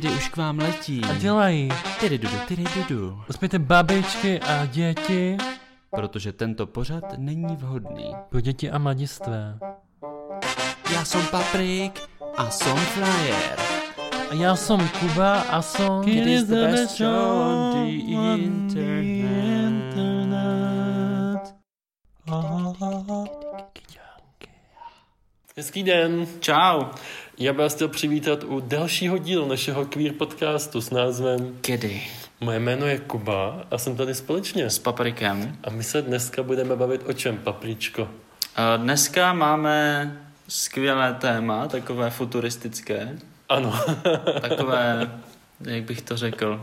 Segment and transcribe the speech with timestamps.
[0.00, 1.00] kdy už k vám letí.
[1.10, 1.68] A dělají.
[2.00, 3.22] Tyry dudu, tyry dudu.
[3.30, 5.36] Uspějte babičky a děti.
[5.90, 8.14] Protože tento pořad není vhodný.
[8.28, 9.58] Pro děti a mladistvé.
[10.92, 12.00] Já jsem Paprik
[12.36, 13.58] a jsem Flyer.
[14.30, 16.02] A já jsem Kuba a jsem...
[16.06, 17.88] It is the best show on the
[18.44, 19.14] internet.
[25.56, 26.26] Hezký den.
[26.40, 26.84] Čau.
[27.38, 32.02] Já bych vás chtěl přivítat u dalšího dílu našeho queer podcastu s názvem Kedy?
[32.40, 34.70] Moje jméno je Kuba a jsem tady společně.
[34.70, 35.56] S Paprikem.
[35.64, 38.08] A my se dneska budeme bavit o čem, papričko?
[38.56, 43.80] A Dneska máme skvělé téma, takové futuristické, Ano.
[44.40, 45.10] takové,
[45.60, 46.60] jak bych to řekl,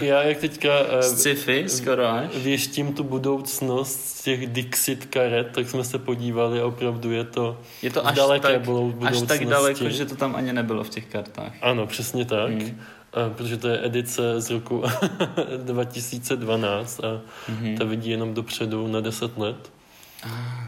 [0.00, 0.68] Já jak teďka
[0.98, 2.36] eh, sci-fi skoro až.
[2.36, 7.58] věštím tu budoucnost z těch Dixit karet, tak jsme se podívali a opravdu je to,
[7.82, 9.26] Je to až daleké tak, budou- až budoucnosti.
[9.26, 11.52] tak daleko, že to tam ani nebylo v těch kartách.
[11.62, 12.50] Ano, přesně tak.
[12.50, 12.80] Hmm.
[13.12, 14.82] A protože to je edice z roku
[15.56, 17.76] 2012 a Mhm.
[17.76, 19.72] ta vidí jenom dopředu na 10 let.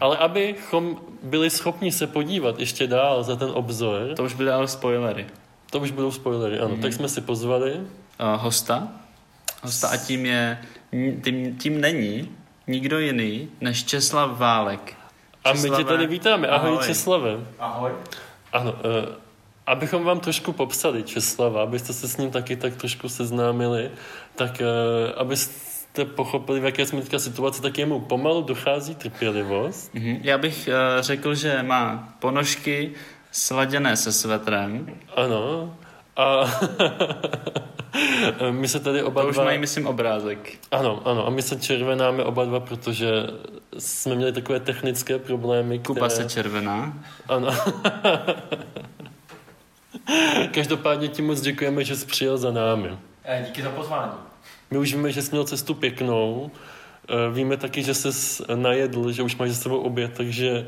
[0.00, 4.68] Ale abychom byli schopni se podívat ještě dál za ten obzor, To už byly ale
[4.68, 5.26] spoilery.
[5.74, 6.82] To už budou spoilery, ano, Mhm.
[6.82, 7.72] tak jsme si pozvali.
[7.74, 7.82] Uh,
[8.42, 8.88] hosta.
[9.62, 10.58] Hosta a tím je,
[11.24, 12.28] tím, tím není
[12.66, 14.94] nikdo jiný než Česlav Válek.
[15.44, 16.48] A my tě Česlave, tady vítáme.
[16.48, 16.86] Ahoj, ahoj.
[16.86, 17.30] Česlave.
[17.58, 17.90] Ahoj.
[18.52, 18.78] Ano, uh,
[19.66, 23.90] abychom vám trošku popsali Česlava, abyste se s ním taky tak trošku seznámili,
[24.34, 29.94] tak uh, abyste pochopili, v jaké jsme teďka situaci, tak jemu pomalu dochází trpělivost.
[29.94, 30.18] Mhm.
[30.22, 32.92] Já bych uh, řekl, že má ponožky
[33.34, 34.86] sladěné se svetrem.
[35.16, 35.76] Ano.
[36.16, 36.44] A
[38.50, 39.44] my se tady oba To už dva...
[39.44, 40.58] mají, myslím, obrázek.
[40.70, 43.08] Ano, ano, a my se červenáme oba dva, protože
[43.78, 46.22] jsme měli takové technické problémy, Kuba které...
[46.22, 46.94] se červená.
[47.28, 47.48] Ano.
[50.54, 52.98] Každopádně ti moc děkujeme, že jsi přijel za námi.
[53.24, 54.12] Eh, Díky za pozvání.
[54.70, 56.50] My už víme, že jsi měl cestu pěknou.
[57.08, 60.66] Eh, Víme taky, že jsi najedl, že už máš za sebou oběd, takže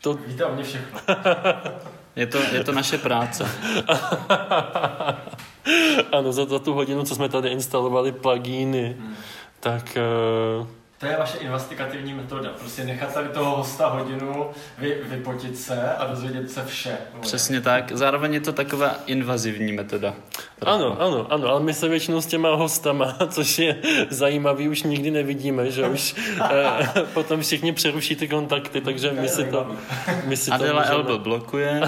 [0.00, 0.14] to...
[0.14, 1.00] Víte o mě všechno.
[2.16, 3.44] Je to, je to naše práce.
[6.12, 8.96] ano, za, za tu hodinu, co jsme tady instalovali plugíny,
[9.60, 9.96] tak...
[9.96, 12.50] eh, To je vaše investigativní metoda.
[12.58, 14.46] Prostě nechat tady toho hosta hodinu,
[14.78, 16.98] vy, vypotit se a dozvědět se vše.
[17.20, 17.92] Přesně tak.
[17.92, 20.14] Zároveň je to taková invazivní metoda.
[20.60, 23.76] Ano, ano, ano, ale my se většinou s těma hostama, což je
[24.10, 26.14] zajímavý, už nikdy nevidíme, že už
[26.50, 29.76] eh, potom všichni přeruší ty kontakty, takže my si to,
[30.24, 31.80] my si to Adela můžeme- Elbo blokuje.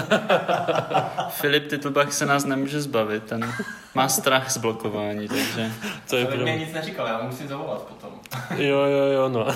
[1.29, 3.23] Filip Titlbach se nás nemůže zbavit.
[3.23, 3.53] Ten
[3.95, 5.71] má strach z blokování, takže...
[6.09, 8.09] To je Ale mě nic neříkal, já mu musím zavolat potom.
[8.57, 9.47] Jo, jo, jo, no.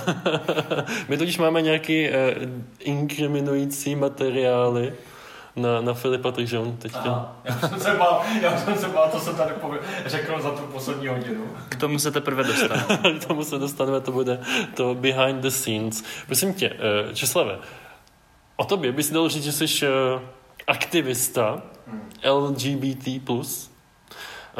[1.07, 2.35] My totiž máme nějaký eh,
[2.79, 4.93] inkriminující materiály
[5.55, 6.99] na, na Filipa, takže on teďka...
[6.99, 10.49] Aha, já jsem se bál, já jsem se bál, co jsem tady pově- řekl za
[10.51, 11.43] tu poslední hodinu.
[11.69, 12.85] K tomu se teprve dostane.
[13.19, 14.39] K tomu se dostaneme, to bude
[14.73, 16.03] to behind the scenes.
[16.25, 16.73] Prosím tě,
[17.09, 17.57] eh, Česlave,
[18.55, 20.19] o tobě bys dal říct, že jsi eh,
[20.67, 22.09] aktivista Hmm.
[22.31, 23.07] LGBT+.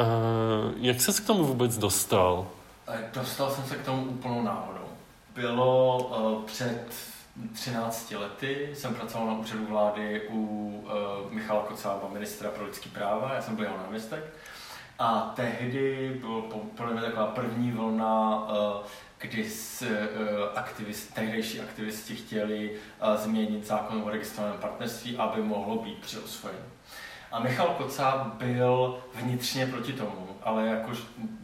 [0.00, 2.46] Eh, Jak ses k tomu vůbec dostal?
[3.14, 4.88] Dostal jsem se k tomu úplnou náhodou.
[5.34, 6.84] Bylo uh, před
[7.54, 10.36] 13 lety, jsem pracoval na úřadu vlády u
[11.26, 14.24] uh, Michala Kocába, ministra pro lidský práva, já jsem byl jeho náměstek.
[14.98, 18.86] A tehdy bylo po- podle mě taková první vlna, uh,
[19.18, 19.44] kdy
[19.82, 19.88] uh,
[20.54, 26.69] aktivist, tehdejší aktivisti chtěli uh, změnit zákon o registrovaném partnerství, aby mohlo být přiosvojeno.
[27.32, 30.98] A Michal Kocáb byl vnitřně proti tomu, ale jakož,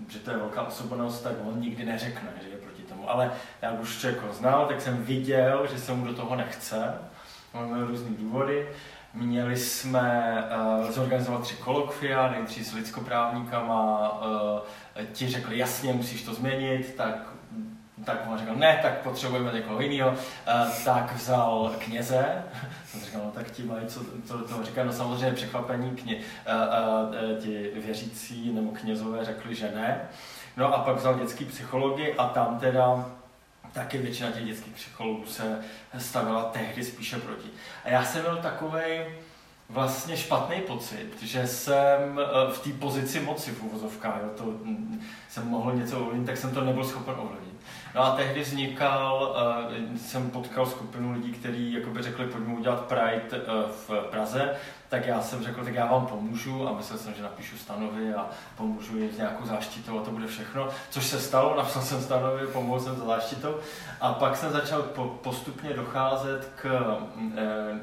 [0.09, 3.11] že to je velká osobnost, tak on nikdy neřekne, že je proti tomu.
[3.11, 3.33] Ale
[3.63, 6.95] já už ho znal, tak jsem viděl, že se mu do toho nechce.
[7.53, 8.69] On měl různý důvody.
[9.15, 10.35] Měli jsme
[10.83, 17.33] uh, zorganizovat tři kolokvia, nejdřív s lidskoprávníkama, uh, ti řekli, jasně, musíš to změnit, tak
[18.05, 20.17] tak on řekl, ne, tak potřebujeme někoho jiného, uh,
[20.85, 22.45] tak vzal kněze,
[22.87, 26.23] jsem říkal, no tak ti mají, co, do toho říká, no samozřejmě překvapení, kně, uh,
[27.31, 30.01] uh, ti věřící nebo knězové řekli, že ne.
[30.57, 33.07] No a pak vzal dětský psychologi a tam teda
[33.73, 35.61] taky většina těch dětských psychologů se
[35.99, 37.49] stavila tehdy spíše proti.
[37.85, 39.07] A já jsem měl takovej
[39.69, 45.01] vlastně špatný pocit, že jsem eh, v té pozici moci v uvozovkách, jo, to mm,
[45.29, 47.57] jsem mohl něco ovlivnit, tak jsem to nebyl schopen ovlivnit.
[47.97, 49.37] No a tehdy vznikal,
[49.71, 54.57] uh, jsem potkal skupinu lidí, kteří jakoby řekli, pojďme udělat Pride uh, v Praze,
[54.89, 56.69] tak já jsem řekl, tak já vám pomůžu.
[56.69, 60.27] A myslel jsem, že napíšu stanovy a pomůžu jim s nějakou záštitou a to bude
[60.27, 63.57] všechno, což se stalo, napsal jsem stanovy, pomohl jsem za záštitou.
[64.01, 66.67] A pak jsem začal po, postupně docházet k,
[67.37, 67.81] eh,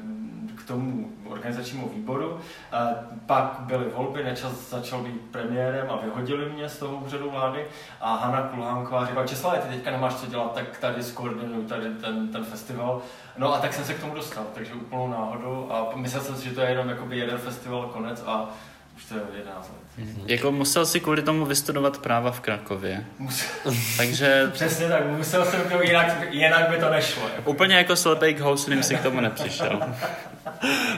[0.56, 2.40] k tomu organizačnímu výboru.
[2.72, 2.96] Eh,
[3.26, 7.66] Pak byly volby, Nečas začal být premiérem a vyhodili mě z toho úřadu vlády.
[8.00, 12.28] A Hanna Kulhánková říkala, Česlav, ty teďka nemáš co dělat, tak tady skoordinuj tady ten,
[12.28, 13.02] ten festival.
[13.38, 15.68] No a tak jsem se k tomu dostal, takže úplnou náhodou.
[15.70, 18.50] A myslel jsem si, že to je jenom jakoby jeden festival, konec a
[18.96, 20.08] už to je 11 let.
[20.26, 23.06] Jako musel si kvůli tomu vystudovat práva v Krakově.
[23.18, 23.48] Musel,
[23.96, 27.22] Takže přesně tak, musel jsem to jinak, jinak by to nešlo.
[27.36, 27.50] Jako.
[27.50, 29.80] úplně jako slepej k houslím si k tomu nepřišel.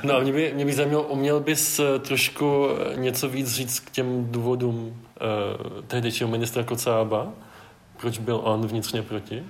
[0.02, 3.81] No a mě by, mě by zajímalo, uměl bys eh, trošku eh, něco víc říct
[3.81, 7.28] k těm důvodům uh, tehdejšího ministra Kocába?
[8.00, 9.44] Proč byl on vnitřně proti?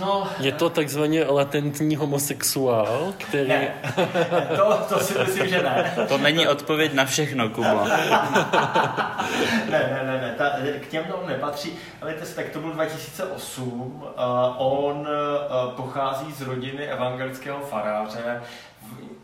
[0.00, 3.48] No, Je to takzvaně latentní homosexuál, který...
[3.48, 3.74] ne,
[4.56, 5.94] to, to si myslím, že ne.
[6.08, 7.68] To není odpověď na všechno, Kubo.
[9.70, 10.50] Ne, ne, ne, ne, ta,
[10.80, 11.72] k těm to nepatří.
[12.02, 13.70] Ale to, tak to byl 2008.
[13.70, 14.12] Uh,
[14.58, 18.42] on uh, pochází z rodiny evangelického faráře.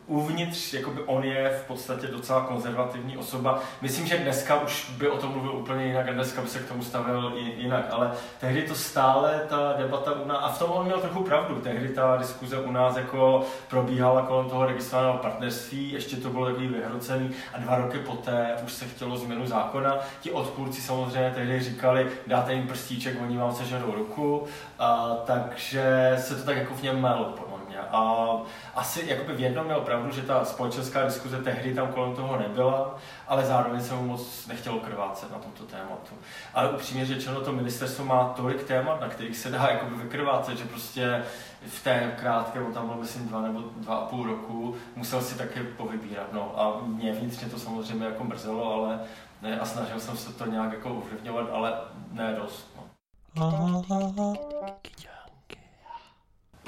[0.09, 3.61] Uvnitř, jakoby on je v podstatě docela konzervativní osoba.
[3.81, 6.69] Myslím, že dneska už by o tom mluvil úplně jinak a dneska by se k
[6.69, 10.85] tomu stavil jinak, ale tehdy to stále ta debata u nás, a v tom on
[10.87, 16.17] měl trochu pravdu, tehdy ta diskuze u nás jako probíhala kolem toho registrovaného partnerství, ještě
[16.17, 19.99] to bylo takový vyhrocený a dva roky poté už se chtělo změnu zákona.
[20.21, 24.47] Ti odpůrci samozřejmě tehdy říkali, dáte jim prstíček, oni vám seženou ruku,
[24.79, 27.48] a, takže se to tak jako v něm mě.
[27.83, 28.27] A
[28.75, 32.95] asi jakoby v jednom měl pravdu, že ta společenská diskuze tehdy tam kolem toho nebyla,
[33.29, 36.15] ale zároveň se mu moc nechtělo krvácet na tomto tématu.
[36.55, 40.65] Ale upřímně řečeno, to ministerstvo má tolik témat, na kterých se dá jakoby vykrvácet, že
[40.65, 41.25] prostě
[41.67, 45.39] v té krátké, on tam byl myslím dva nebo dva a půl roku, musel si
[45.39, 46.33] taky povybírat.
[46.33, 49.01] No a mě vnitřně to samozřejmě jako mrzelo, ale
[49.43, 51.73] ne, a snažil jsem se to nějak jako ovlivňovat, ale
[52.13, 52.77] ne dost.
[52.77, 52.83] No.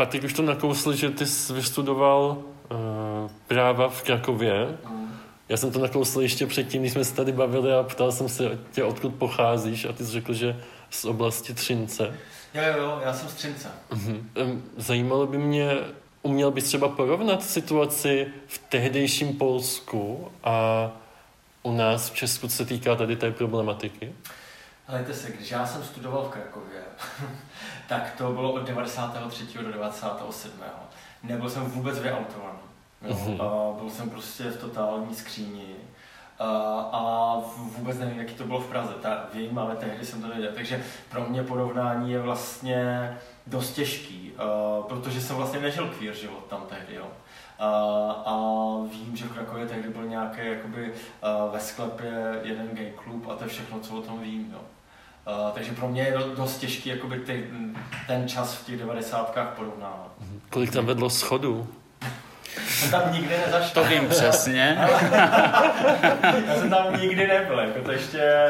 [0.01, 2.37] Patrik už to nakousl, že ty jsi vystudoval
[2.71, 4.79] uh, práva v Krakově.
[4.89, 5.19] Mm.
[5.49, 8.59] Já jsem to nakousl ještě předtím, když jsme se tady bavili a ptal jsem se
[8.73, 10.61] tě, odkud pocházíš a ty jsi řekl, že
[10.91, 12.19] z oblasti Třince.
[12.55, 13.69] Jo, jo, jo, já jsem z Třince.
[14.35, 15.77] Em, Zajímalo by mě,
[16.23, 20.91] uměl bys třeba porovnat situaci v tehdejším Polsku a
[21.63, 24.13] u nás v Česku, co se týká tady té problematiky?
[24.87, 26.81] Helejte se, když já jsem studoval v Krakově,
[27.91, 29.59] tak to bylo od 93.
[29.59, 30.53] do 97.
[31.23, 32.59] Nebyl jsem vůbec vyautovaný.
[33.03, 33.15] Jo?
[33.15, 33.41] Mhm.
[33.41, 35.75] A byl jsem prostě v totální skříni.
[36.39, 36.47] A,
[36.93, 38.93] a vůbec nevím, jaký to bylo v Praze.
[39.03, 40.53] Ta, vím, ale tehdy jsem to nevěděl.
[40.55, 43.17] Takže pro mě porovnání je vlastně
[43.47, 46.95] dost těžký, uh, protože jsem vlastně nežil queer život tam tehdy.
[46.95, 47.07] Jo.
[47.59, 47.69] A,
[48.27, 48.37] a
[48.93, 53.35] vím, že v Krakově tehdy byl nějaký jakoby, uh, ve sklepě jeden gay klub a
[53.35, 54.51] to je všechno, co o tom vím.
[54.53, 54.61] Jo.
[55.27, 57.45] Uh, takže pro mě je do, dost těžký jakoby ty,
[58.07, 60.13] ten čas v těch devadesátkách porovnávat.
[60.51, 61.69] Kolik tam vedlo schodů?
[62.69, 63.83] Jsem tam nikdy nezašel.
[63.83, 64.79] To vím přesně.
[66.47, 68.49] Já jsem tam nikdy nebyl, jako to ještě,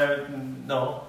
[0.67, 1.01] no,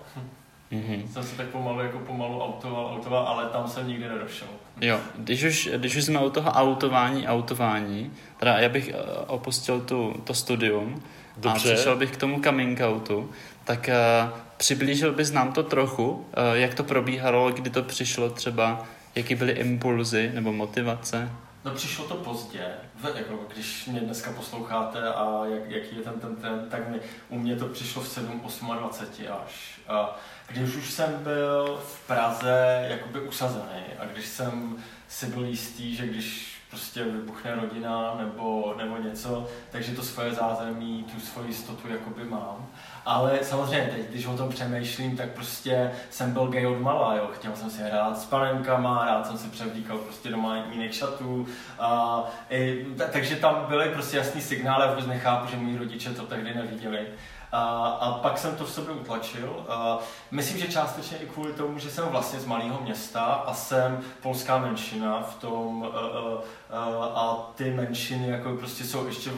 [0.73, 1.07] Mhm.
[1.13, 4.47] jsem se tak pomalu, jako pomalu autoval, autoval, ale tam jsem nikdy nedošel.
[4.81, 8.93] Jo, když už, když už jsme u toho autování, autování, teda já bych eh,
[9.27, 11.03] opustil tu, to studium
[11.37, 11.71] Dobře.
[11.71, 13.29] a přišel bych k tomu coming outu,
[13.63, 16.23] tak uh, přiblížil bys nám to trochu, uh,
[16.53, 21.29] jak to probíhalo, kdy to přišlo třeba, jaký byly impulzy nebo motivace.
[21.65, 22.67] No přišlo to pozdě,
[23.15, 26.99] jako když mě dneska posloucháte a jak, jaký je ten, ten trend, tak mi,
[27.29, 28.41] u mě to přišlo v 7,
[28.79, 29.79] 28 až.
[29.87, 34.77] A když už jsem byl v Praze jakoby usazený a když jsem
[35.07, 41.03] si byl jistý, že když prostě vybuchne rodina nebo, nebo něco, takže to svoje zázemí,
[41.03, 42.67] tu svoji jistotu jakoby mám.
[43.05, 47.29] Ale samozřejmě teď, když o tom přemýšlím, tak prostě jsem byl gay od mala, jo.
[47.33, 51.47] Chtěl jsem si hrát s panenkama, rád jsem si převlíkal prostě do malých šatů.
[51.79, 56.23] A, i, ta, takže tam byly prostě jasný signály, vůbec nechápu, že moji rodiče to
[56.23, 57.07] tehdy neviděli.
[57.51, 59.65] A, a pak jsem to v sobě utlačil.
[59.69, 59.99] A
[60.31, 64.57] myslím, že částečně i kvůli tomu, že jsem vlastně z malého města a jsem polská
[64.57, 66.41] menšina v tom uh, uh,
[66.71, 69.31] a ty menšiny jako prostě jsou ještě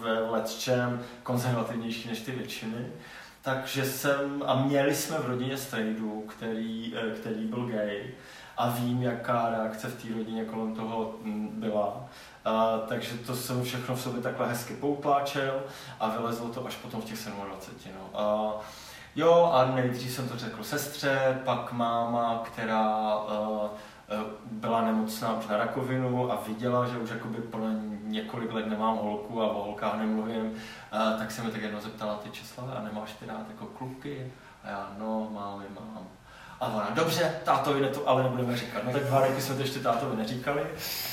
[0.00, 2.86] v, letčem konzervativnější než ty většiny.
[3.42, 8.14] Takže jsem, a měli jsme v rodině strejdu, který, eh, který byl gay
[8.56, 11.14] a vím, jaká reakce v té rodině kolem toho
[11.52, 12.08] byla.
[12.44, 15.62] A, takže to jsem všechno v sobě takhle hezky poutláčel
[16.00, 17.94] a vylezlo to až potom v těch 27.
[17.94, 18.20] No.
[18.20, 18.56] A,
[19.16, 23.18] jo, a nejdřív jsem to řekl sestře, pak máma, která
[24.50, 27.58] byla nemocná na rakovinu a viděla, že už jakoby po
[28.02, 30.52] několik let nemám holku a o holkách nemluvím,
[30.92, 34.32] a, tak se mi tak jednou zeptala, ty Česlave, a nemáš ty rád jako kluky?
[34.64, 36.17] A já, no, mám, mám.
[36.60, 38.82] A ona, dobře, tátovi to ale nebudeme říkat.
[38.84, 40.62] No tak dva roky jsme to ještě tátovi neříkali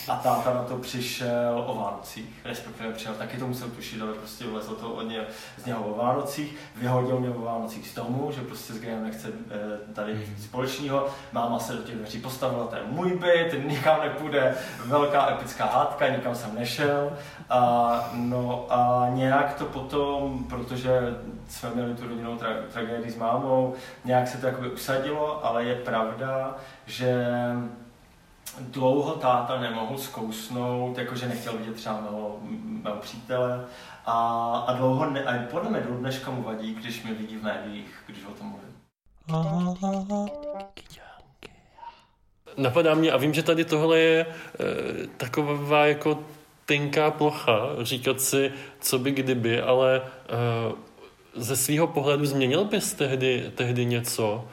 [0.08, 4.46] a táta na to přišel o Vánocích, respektive přijel, taky to musel tušit, ale prostě
[4.46, 5.22] vlezlo to od něj,
[5.58, 9.28] z něho o Vánocích, vyhodil mě o Vánocích z domu, že prostě s Graham nechce
[9.52, 10.36] eh, tady Mhm.
[10.44, 15.66] společného, máma se do těch dveří postavila, to je můj byt, nikam nepůjde, velká epická
[15.66, 17.12] hádka, nikam jsem nešel.
[17.50, 21.00] A, no a nějak to potom, protože
[21.48, 23.74] jsme měli tu rodinnou tra- tragédii s mámou,
[24.06, 27.26] nějak se to jakoby usadilo, ale je pravda, že
[28.60, 33.66] dlouho táta nemohl zkousnout, jakože nechtěl vidět třeba mého, mého přítele
[34.06, 34.18] a,
[34.68, 38.04] a dlouho, ne, a podle mě do dneška mu vadí, když mě vidí v médiích,
[38.06, 38.76] když o tom mluvím.
[42.58, 46.20] Napadá mě, a vím, že tady tohle je e, taková jako
[46.66, 50.02] tenká plocha, říkat si, co by kdyby, ale e,
[51.36, 54.48] ze svého pohledu změnil bys tehdy, tehdy něco?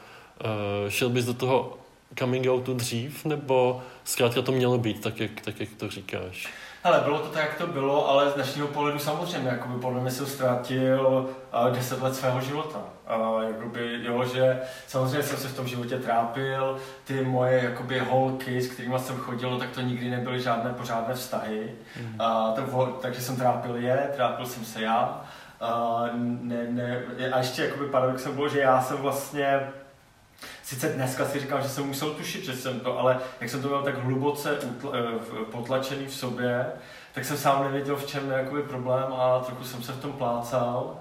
[0.86, 1.78] E, šel bys do toho
[2.18, 6.48] coming outu dřív, nebo zkrátka to mělo být tak, jak, tak, jak to říkáš?
[6.84, 10.10] Hele, bylo to tak, jak to bylo, ale z dnešního pohledu samozřejmě, jakoby podle mě
[10.10, 11.30] jsem ztratil
[11.66, 12.78] uh, 10 let svého života.
[13.16, 18.62] Uh, jakoby, jo, že samozřejmě jsem se v tom životě trápil, ty moje jakoby holky,
[18.62, 21.72] s kterými jsem chodil, tak to nikdy nebyly žádné pořádné vztahy.
[22.00, 22.20] Mhm.
[22.20, 25.24] Uh, to, takže jsem trápil je, trápil jsem se já.
[25.62, 26.08] Uh,
[26.42, 29.60] ne, ne, a ještě jakoby paradoxem bylo, že já jsem vlastně
[30.72, 33.68] Sice dneska si říkám, že jsem musel tušit, že jsem to, ale jak jsem to
[33.68, 34.98] měl tak hluboce eh,
[35.50, 36.66] potlačený v sobě,
[37.14, 40.96] tak jsem sám nevěděl, v čem je problém a trochu jsem se v tom plácal.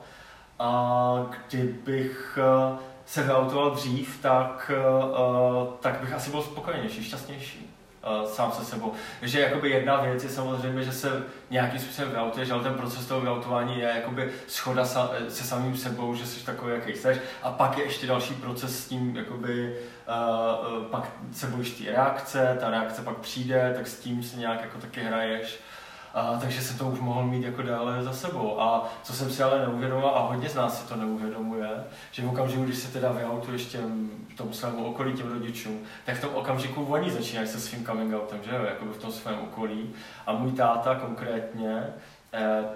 [0.59, 7.75] A kdybych eh, se vyautoval dřív, tak, eh, tak bych asi byl spokojenější, šťastnější
[8.25, 8.93] sám se sebou.
[9.19, 13.21] Takže jakoby jedna věc je samozřejmě, že se nějakým způsobem vyautuješ, ale ten proces toho
[13.21, 17.21] vyautování je jakoby schoda sa, se samým sebou, že jsi takový, jaký jsi.
[17.43, 19.77] A pak je ještě další proces s tím, jakoby,
[20.07, 24.61] uh, pak se bojíš té reakce, ta reakce pak přijde, tak s tím si nějak
[24.61, 25.59] jako taky hraješ.
[26.13, 28.61] A, takže jsem to už mohl mít jako dále za sebou.
[28.61, 31.69] A co jsem si ale neuvědomoval, a hodně z nás si to neuvědomuje,
[32.11, 36.21] že v okamžiku, když se teda vyautuješ těm, tomu svému okolí, těm rodičům, tak v
[36.21, 39.93] tom okamžiku oni začínají se svým coming outem, že jo, jako v tom svém okolí.
[40.27, 41.93] A můj táta konkrétně,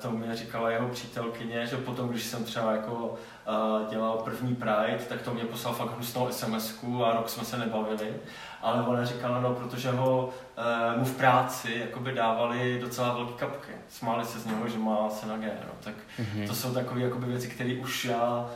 [0.01, 3.13] to mi říkala jeho přítelkyně, že potom, když jsem třeba jako
[3.47, 7.57] eh, dělal první Pride, tak to mě poslal fakt hnusnou sms a rok jsme se
[7.57, 8.13] nebavili.
[8.61, 13.71] Ale ona říkala, no, protože ho eh, mu v práci jakoby dávali docela velké kapky.
[13.89, 15.71] Smáli se z něho, že má syna G, no.
[15.83, 16.47] Tak Mhm.
[16.47, 18.49] to jsou takové jakoby věci, které už já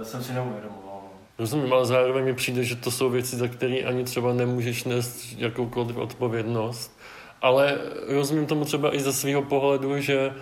[0.00, 1.00] eh, jsem si neuvědomoval.
[1.04, 1.10] no.
[1.38, 5.32] Rozumím, ale zároveň mi přijde, že to jsou věci, za které ani třeba nemůžeš nést
[5.38, 6.95] jakoukoliv odpovědnost.
[7.42, 7.78] Ale
[8.08, 10.32] rozumím tomu třeba i ze svého pohledu, že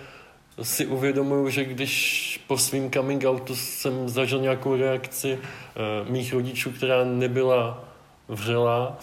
[0.61, 6.71] si uvědomuju, že když po svým coming outu jsem zažil nějakou reakci uh, mých rodičů,
[6.71, 7.83] která nebyla
[8.27, 8.97] vřelá,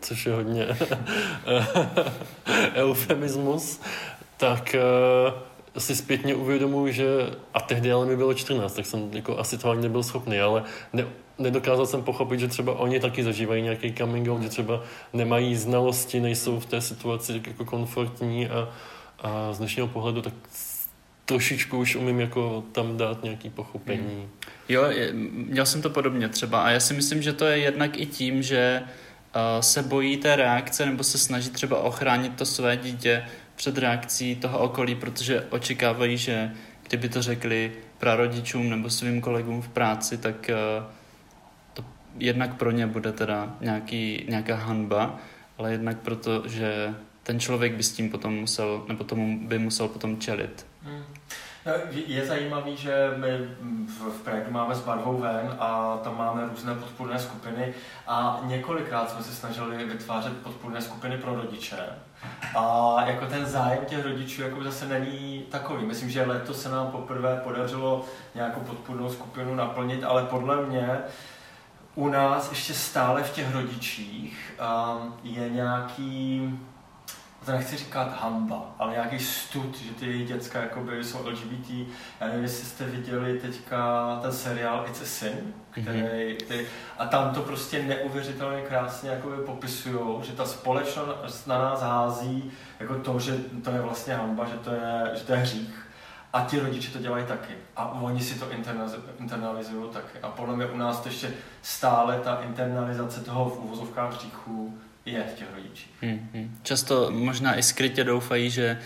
[0.00, 0.66] což je hodně
[2.74, 3.80] eufemismus,
[4.36, 4.76] tak
[5.74, 7.06] uh, si zpětně uvědomuji, že
[7.54, 10.64] a tehdy ale mi bylo 14, tak jsem jako asi toho ani nebyl schopný, ale
[10.92, 11.06] ne,
[11.38, 16.20] nedokázal jsem pochopit, že třeba oni taky zažívají nějaký coming out, že třeba nemají znalosti,
[16.20, 18.68] nejsou v té situaci jako komfortní a,
[19.20, 20.34] a z dnešního pohledu tak
[21.24, 24.28] trošičku už umím jako tam dát nějaký pochopení.
[24.68, 27.98] Jo, je- měl jsem to podobně třeba a já si myslím, že to je jednak
[27.98, 32.76] i tím, že uh, se bojí té reakce nebo se snaží třeba ochránit to své
[32.76, 33.24] dítě
[33.56, 36.50] před reakcí toho okolí, protože očekávají, že
[36.88, 40.84] kdyby to řekli prarodičům nebo svým kolegům v práci, tak uh,
[42.18, 45.18] jednak pro ně bude teda nějaký, nějaká hanba,
[45.58, 49.88] ale jednak proto, že ten člověk by s tím potom musel, nebo tomu by musel
[49.88, 50.66] potom čelit.
[50.82, 51.02] Hmm.
[51.90, 53.28] Je- zajímavý, že my
[53.86, 57.74] v, Prague máme s barvou ven a tam máme různé podpůrné skupiny
[58.06, 61.76] a několikrát jsme se snažili vytvářet podpůrné skupiny pro rodiče.
[62.56, 65.86] A jako ten zájem těch rodičů jako zase není takový.
[65.86, 68.04] Myslím, že letos se nám poprvé podařilo
[68.34, 70.98] nějakou podpůrnou skupinu naplnit, ale podle mě
[71.94, 76.42] u nás ještě stále v těch rodičích um, je nějaký
[77.44, 81.70] to nechci říkat hamba, ale nějaký stud, že ty děcka jakoby jsou LGBT.
[82.20, 86.66] Já nevím, jestli jste viděli teďka ten seriál It's a Sin, který, který,
[86.98, 92.94] a tam to prostě neuvěřitelně krásně jakoby popisujou, že ta společnost na nás hází jako
[92.94, 95.86] to, že to je vlastně hamba, že to je, že to je hřích.
[96.32, 97.54] A ti rodiče to dělají taky.
[97.76, 100.18] A oni si to internaliz- internalizují taky.
[100.22, 101.30] A podle mě u nás to ještě
[101.62, 105.90] stále ta internalizace toho v úvozovkách hříchu je v těch rodičích.
[106.02, 106.58] Hmm, hmm.
[106.62, 108.78] Často možná i skrytě doufají, že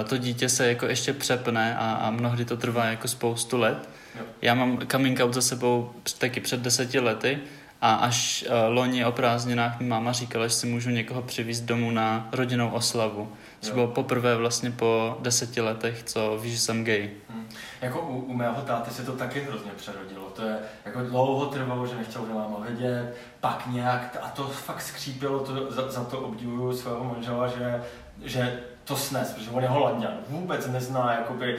[0.00, 3.88] eh, to dítě se jako ještě přepne a, a mnohdy to trvá jako spoustu let.
[4.18, 4.24] Jo.
[4.42, 7.38] Já mám coming out za sebou taky před deseti lety
[7.80, 11.90] A až uh, loni o prázdninách mi máma říkala, že si můžu někoho přivést domů
[11.90, 13.32] na rodinnou oslavu.
[13.64, 13.74] Což Jo.
[13.74, 17.10] bylo poprvé vlastně po deseti letech, co víš, že jsem gay.
[17.28, 17.48] Hm.
[17.80, 20.30] Jako u, u mého táty se to taky hrozně přerodilo.
[20.30, 24.82] To je jako dlouho trvalo, že nechtěl že máma vědět, pak nějak, a to fakt
[24.82, 27.82] skřípilo, to, za, za to obdivuju svého manžela, že,
[28.24, 31.58] že to snes, protože on je holanděn, vůbec nezná jakoby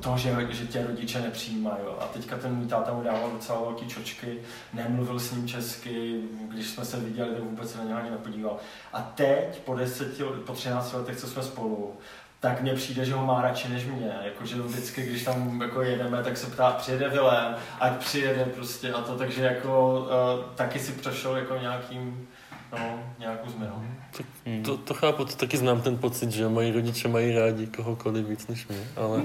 [0.00, 1.84] to, že, že tě rodiče nepřijímají.
[2.00, 4.38] A teďka ten můj táta mu dával docela velký čočky,
[4.72, 8.56] nemluvil s ním česky, když jsme se viděli, tak vůbec se na něho ani nepodíval.
[8.92, 11.96] A teď, po deseti, po 13 letech, co jsme spolu,
[12.40, 14.16] tak mně přijde, že ho má radši než mě.
[14.22, 19.00] Jakože vždycky, když tam jako jedeme, tak se ptá, přijede Vilém, ať přijede prostě a
[19.00, 22.28] to, takže jako uh, taky si prošel jako nějakým,
[22.72, 23.82] no, nějakou změnou.
[24.46, 24.62] Hmm.
[24.62, 28.46] To, to chápu, to taky znám ten pocit, že moji rodiče mají rádi kohokoliv víc
[28.46, 29.22] než mě, ale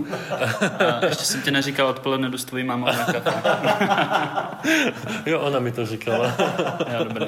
[1.02, 3.34] A ještě jsem ti neříkal odpoledne, jdu s tvojí mámou na kafe.
[5.30, 6.34] jo, ona mi to říkala.
[6.94, 7.26] Jo, dobrý.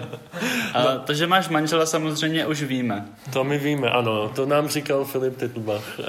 [0.73, 3.05] A to, že máš manžela, samozřejmě už víme.
[3.33, 5.99] To my víme, ano, to nám říkal Filip Titlbach.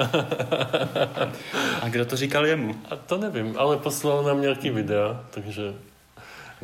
[1.83, 2.75] A kdo to říkal jemu?
[2.91, 5.75] A to nevím, ale poslal nám nějaký videa, takže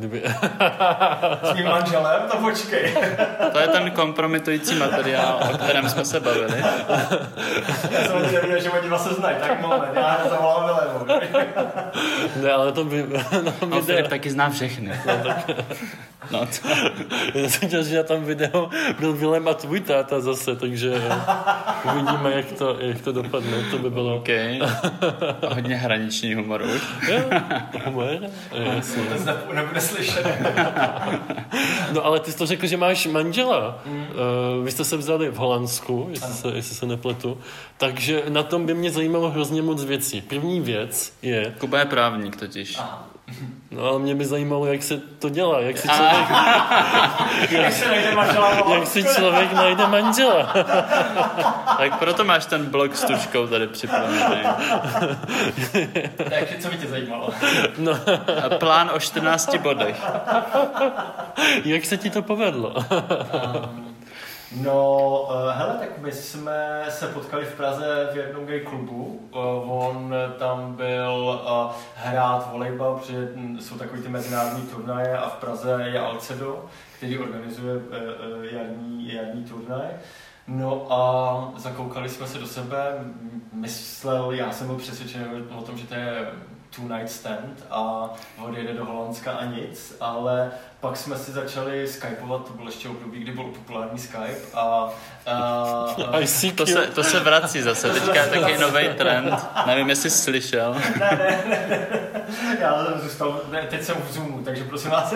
[0.01, 0.23] kdyby...
[1.43, 2.21] S mým manželem?
[2.31, 2.95] To počkej.
[3.51, 6.63] To je ten kompromitující materiál, o kterém jsme se bavili.
[7.91, 11.05] Já jsem nevěděl, že oni dva se znají, tak moment, já zavolám Vilému.
[12.41, 13.05] ne, ale to by...
[13.61, 13.81] No, No.
[13.81, 14.91] Filip taky zná všechny.
[16.31, 16.69] No, to,
[17.33, 20.93] Já jsem chtěl, že na tom videu byl Vilém a tvůj táta zase, takže
[21.93, 23.57] uvidíme, jak to, jak to dopadne.
[23.71, 24.15] To by bylo...
[24.15, 24.27] OK.
[25.53, 26.81] Hodně hraniční humor už.
[27.09, 27.19] Jo,
[27.85, 28.17] humor?
[28.51, 29.03] Jasně.
[29.53, 30.25] Nebude slyšet.
[31.91, 33.79] No ale ty jsi to řekl, že máš manžela.
[33.85, 34.01] Mm.
[34.01, 37.37] Uh, vy jste se vzali v Holandsku, jestli se, jestli se nepletu.
[37.77, 40.21] Takže na tom by mě zajímalo hrozně moc věcí.
[40.21, 42.75] První věc je, Kuba je právník totiž.
[42.77, 43.07] Aha.
[43.71, 46.29] No ale mě by zajímalo, jak se to dělá, jak si člověk,
[47.51, 50.53] Jak se najde manžela jak si člověk najde manžela.
[51.77, 54.21] Tak proto máš ten blok s tučkou tady připravený.
[56.29, 57.29] Takže co by tě zajímalo?
[57.77, 57.91] No,
[58.45, 60.01] A plán o 14 bodech.
[61.65, 62.73] jak se ti to povedlo?
[64.55, 69.29] No, uh, hele, tak my jsme se potkali v Praze v jednom gay klubu.
[69.33, 75.29] Uh, on tam byl uh, hrát volejbal, protože hm, jsou takový ty mezinárodní turnaje a
[75.29, 76.65] v Praze je Alcedo,
[76.97, 77.81] který organizuje
[78.51, 79.87] jarní, jarní turnaj.
[80.47, 82.85] No a zakoukali jsme se do sebe,
[83.53, 85.25] myslel, já jsem byl přesvědčený
[85.57, 86.27] o tom, že to je
[86.75, 88.09] two night stand a
[88.43, 93.19] odjede do Holandska a nic, ale pak jsme si začali skypovat, to bylo ještě období,
[93.19, 94.89] kdy byl populární Skype a,
[95.25, 95.31] a,
[96.11, 96.19] a.
[96.55, 97.89] To se, to se vrací zase.
[97.89, 99.47] Teďka je takový nový trend.
[99.65, 100.75] Nevím, jestli jsi slyšel.
[102.59, 105.13] já jsem zůstal, ne, teď jsem v Zoomu, takže prosím vás.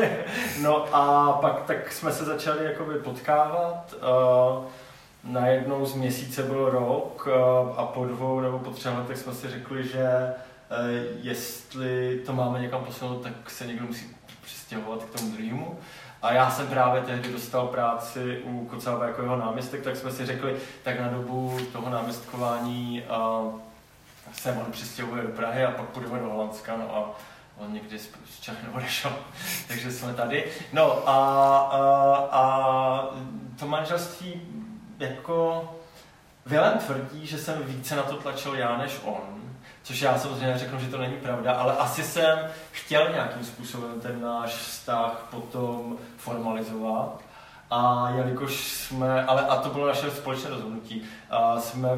[0.61, 3.93] No a pak tak jsme se začali jakoby potkávat.
[3.93, 4.63] Uh,
[5.23, 9.49] najednou z měsíce byl rok uh, a po dvou nebo po třech letech jsme si
[9.49, 10.33] řekli, že
[11.21, 15.79] jestli to máme někam posunout, tak se někdo musí přistěhovat k tomu druhému.
[16.21, 20.25] A já jsem právě tehdy dostal práci u Kocába jako jeho náměstek, tak jsme si
[20.25, 23.03] řekli, tak na dobu toho náměstkování
[23.43, 23.59] uh,
[24.33, 27.19] se on přistěhuje do Prahy a pak půjdeme do Holandska, no a
[27.57, 29.11] on někdy z Čech neodešel,
[29.67, 30.45] takže jsme tady.
[30.73, 31.15] No a,
[31.57, 31.81] a,
[32.31, 33.15] a
[33.59, 34.41] to manželství
[34.99, 35.69] jako
[36.45, 39.44] Vilém tvrdí, že jsem více na to tlačil já než on,
[39.85, 42.39] což já samozřejmě řeknu, že to není pravda, ale asi jsem
[42.71, 47.21] chtěl nějakým způsobem ten náš vztah potom formalizovat.
[47.71, 51.89] A jelikož jsme, ale a to bylo naše společné rozhodnutí, a jsme,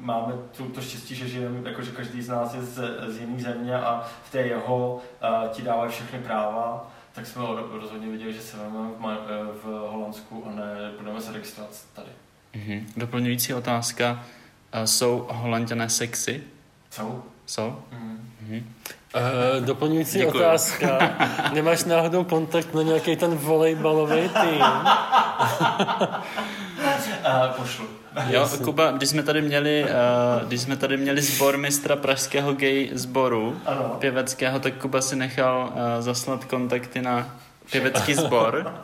[0.00, 3.76] máme tu, to štěstí, že žijeme, jakože každý z nás je z, z jiné země
[3.76, 8.40] a v té jeho a, ti dávají všechny práva, tak jsme ro- rozhodně viděli, že
[8.40, 9.18] se vezmeme v, Ma-
[9.62, 12.08] v Holandsku a ne budeme se registrovat tady.
[12.54, 12.86] Mhm.
[12.96, 14.24] Doplňující otázka.
[14.84, 16.44] Jsou holanděné sexy?
[16.90, 17.22] Jsou?
[17.92, 18.30] Mm.
[18.42, 18.72] Mhm.
[19.14, 20.44] Uh, doplňující Děkuju.
[20.44, 20.98] otázka.
[21.52, 24.62] Nemáš náhodou kontakt na nějaký ten volejbalový tým?
[24.62, 26.24] A,
[27.56, 27.84] pošlu.
[28.26, 29.88] Jo, Kuba, když jsme tady měli, uh,
[30.48, 33.96] když jsme tady měli sbor mistra pražského gay sboru Ano.
[33.98, 37.36] pěveckého, tak Kuba si nechal uh, zaslat kontakty na
[37.72, 38.72] pěvecký sbor.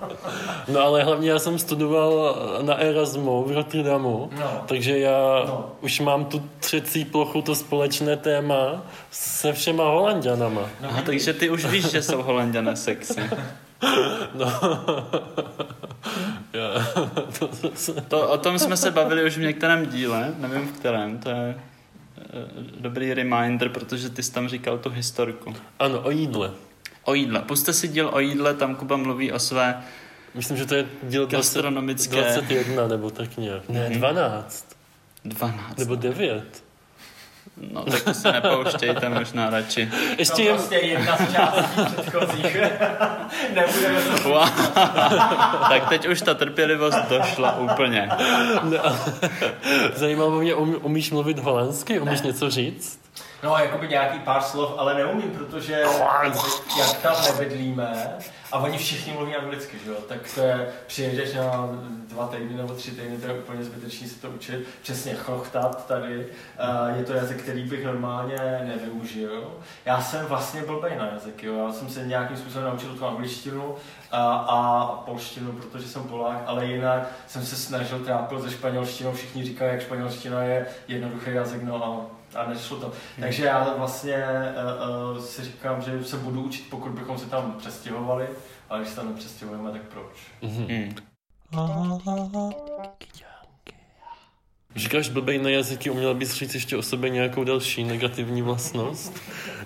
[0.68, 4.62] No ale hlavně já jsem studoval na Erasmu v Rotterdamu, No.
[4.66, 5.72] takže já No.
[5.81, 10.61] už mám tu třecí plochu, to společné téma se všema Holandianama.
[10.83, 13.20] No, Aha, takže ty už víš, že jsou holanděné sexy.
[14.35, 14.53] No.
[18.09, 21.55] To, o tom jsme se bavili už v některém díle, nevím v kterém, to je
[22.18, 22.22] eh,
[22.81, 25.55] dobrý reminder, protože ty jsi tam říkal tu historku.
[25.79, 26.51] ano, o jídle.
[27.09, 27.40] O jídle.
[27.42, 29.83] Puste si díl o jídle, tam Kuba mluví o své
[30.35, 33.68] Myslím, že to je díl 20, gastronomické 21 nebo tak nějak.
[33.68, 33.99] Ne, Mhm.
[33.99, 34.66] 12.
[35.25, 35.79] 12.
[35.79, 36.44] Nebo 9.
[37.73, 39.88] No, tak to se nepouštějte možná radši.
[40.18, 42.57] Ještě no je, prostě jedna z částí předchozích.
[43.55, 44.29] Nebudeme to...
[44.29, 44.49] Wow.
[45.68, 48.09] tak teď už ta trpělivost došla úplně.
[49.94, 52.01] zajímalo mě, um, umíš mluvit holandsky?
[52.01, 53.01] Umíš něco říct?
[53.42, 55.85] No, jakoby nějaký pár slov, ale neumím, protože
[56.79, 58.16] jak tam nebydlíme
[58.53, 61.68] a oni všichni mluví anglicky, že jo, tak to je, přijedeš na
[62.09, 66.27] dva týdny nebo tři týdny, to je úplně zbytečný si to učit, přesně chrochtat tady,
[66.27, 69.53] uh, je to jazyk, který bych normálně nevyužil.
[69.85, 73.74] Já jsem vlastně blbej na jazyky, jo, já jsem se nějakým způsobem naučil tu angličtinu
[74.11, 79.44] a, a polštinu, protože jsem Polák, ale jinak jsem se snažil trápil se španělštinou, všichni
[79.44, 82.92] říkají, jak španělština je jednoduchý jazyk, no a a nešlo to.
[83.20, 87.55] Takže já vlastně uh, uh, si říkám, že se budu učit, pokud bychom se tam
[87.59, 88.27] přestěhovali,
[88.70, 90.12] ale když se tam nepřestěhujeme, tak proč?
[90.42, 90.66] Mhm.
[90.66, 90.94] Hmm.
[94.77, 99.12] Říkáš blbej na jazyky, uměl bys říct ještě o sobě nějakou další negativní vlastnost?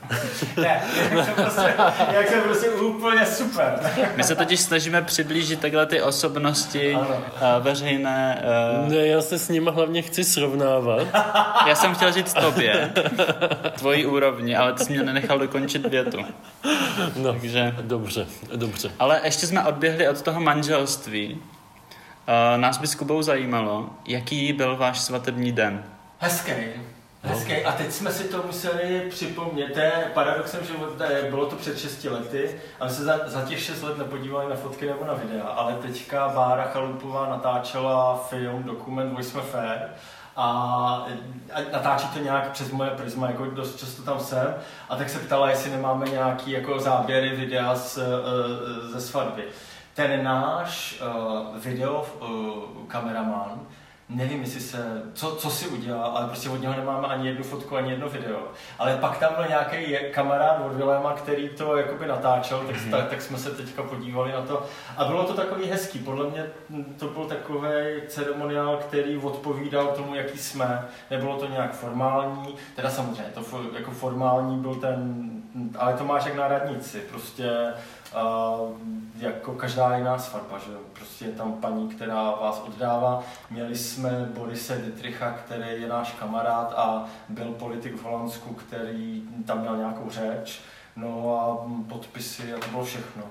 [0.57, 1.75] Ne, jak jsem prostě,
[2.13, 3.79] jak jsem prostě úplně super.
[4.17, 7.09] My se totiž snažíme přiblížit takhle ty osobnosti Ano.
[7.09, 8.45] uh, veřejné.
[8.85, 11.07] Uh, Ne, já se s nima hlavně chci srovnávat.
[11.67, 12.93] já jsem chtěl říct tobě,
[13.79, 16.19] tvojí úrovni, ale ty jsi mě nenechal dokončit větu.
[17.17, 17.75] No, Takže...
[17.81, 18.91] dobře, dobře.
[18.99, 21.35] Ale ještě jsme odběhli od toho manželství.
[21.35, 25.85] Uh, nás by s Kubou zajímalo, jaký byl váš svatební den.
[26.19, 26.53] Hezký.
[27.23, 27.65] Hezký.
[27.65, 29.73] A teď jsme si to museli připomnět.
[29.73, 30.73] To je paradoxem, že
[31.31, 34.87] bylo to před 6 lety, ale se za, za těch 6 let nepodívali na fotky
[34.87, 35.47] nebo na videa.
[35.47, 39.79] Ale teďka Bára Chalupová natáčela film, dokument jsme fair
[40.37, 40.47] a,
[41.53, 44.55] a natáčí to nějak přes moje prisma, jako dost často tam jsem.
[44.89, 49.45] A tak se ptala, jestli nemáme nějaký jako záběry videa z, eh, ze svatby.
[49.95, 53.61] Ten náš uh, video uh, kameraman,
[54.15, 57.77] nevím, jestli se, co, co si udělal, ale prostě od něho nemáme ani jednu fotku,
[57.77, 58.41] ani jedno video.
[58.79, 62.91] Ale pak tam byl nějaký kamarád od Viléma, který to jakoby natáčel, tak, mm-hmm.
[62.91, 64.67] tak, tak jsme se teďka podívali na to.
[64.97, 65.99] A bylo to takový hezký.
[65.99, 66.47] Podle mě
[66.99, 67.71] to byl takový
[68.09, 70.89] ceremoniál, který odpovídal tomu, jaký jsme.
[71.11, 73.45] Nebylo to nějak formální, teda samozřejmě, to
[73.79, 75.31] jako formální byl ten,
[75.79, 77.51] ale to máš jak na radnici, prostě
[79.17, 80.71] jako každá jiná svatba, že.
[80.93, 83.23] Prostě je tam paní, která vás oddává.
[83.51, 89.61] Měli jsme Borise Dietricha, který je náš kamarád a byl politik v Holandsku, který tam
[89.61, 90.61] měl nějakou řeč.
[90.97, 93.23] No a podpisy a to bylo všechno.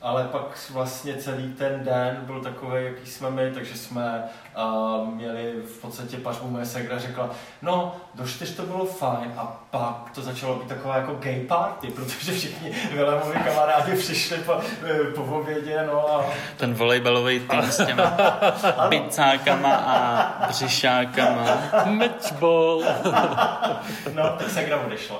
[0.00, 4.24] Ale pak vlastně celý ten den byl takový, jaký jsme my, takže jsme
[4.58, 7.30] uh, měli v podstatě pařbu moje segra řekla,
[7.62, 11.86] no do čtyř to bylo fajn a pak to začalo být taková jako gay party,
[11.94, 14.52] protože všichni Vilémovi kamarádi přišli po,
[14.84, 16.24] eh, po obědě, no a
[16.56, 18.10] Ten volejbalový tým s těma
[18.88, 21.58] pizzákama a břišákama.
[21.84, 22.82] Matchball.
[24.14, 25.16] no, tak segra odešla.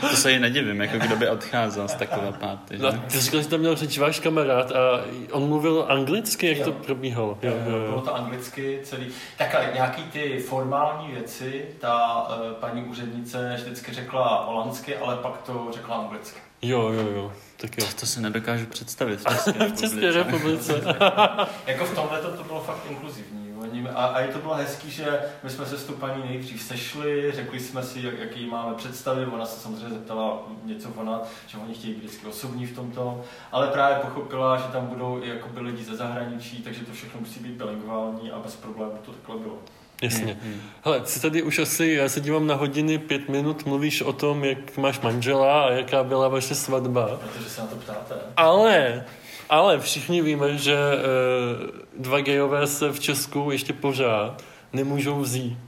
[0.00, 2.78] To se jí nedivím, jako kdo by odcházel z takové party.
[2.78, 6.64] No, ty říkal, že tam měl řeč váš kamarád a on mluvil anglicky, jak Jo.
[6.64, 7.38] to probíhalo?
[7.42, 8.00] Jo, jo, Bylo jo.
[8.00, 9.06] to anglicky celý.
[9.38, 15.68] Takhle, nějaký ty formální věci, ta uh, paní úřednice vždycky řekla holandsky, ale pak to
[15.72, 16.40] řekla anglicky.
[16.62, 17.32] jo, jo, jo.
[17.56, 17.86] Tak jo.
[18.00, 20.72] To si nedokážu představit v České V České republice.
[20.74, 20.98] republice.
[21.66, 23.49] Jako v tomhle to, to bylo fakt inkluzivní.
[23.60, 26.62] Oni, a, a je to bylo hezký, že my jsme se s tou paní nejdřív
[26.62, 31.58] sešli, řekli jsme si, jak, jaký máme představy, ona se samozřejmě zeptala něco ona, že
[31.58, 35.60] oni chtějí být vždycky osobní v tomto, ale právě pochopila, že tam budou i jakoby
[35.60, 39.58] lidi ze zahraničí, takže to všechno musí být bilingvální a bez problémů to takhle bylo.
[40.02, 40.38] Jasně.
[40.42, 40.60] Hmm.
[40.84, 44.44] Hele, ty tady už asi, já se dívám na hodiny, pět minut, mluvíš o tom,
[44.44, 47.06] jak máš manžela a jaká byla vaše svatba.
[47.06, 48.14] Protože se na to ptáte.
[48.36, 49.04] Ale,
[49.50, 55.58] ale všichni víme, že uh, dva gejové se v Česku ještě pořád nemůžou vzít,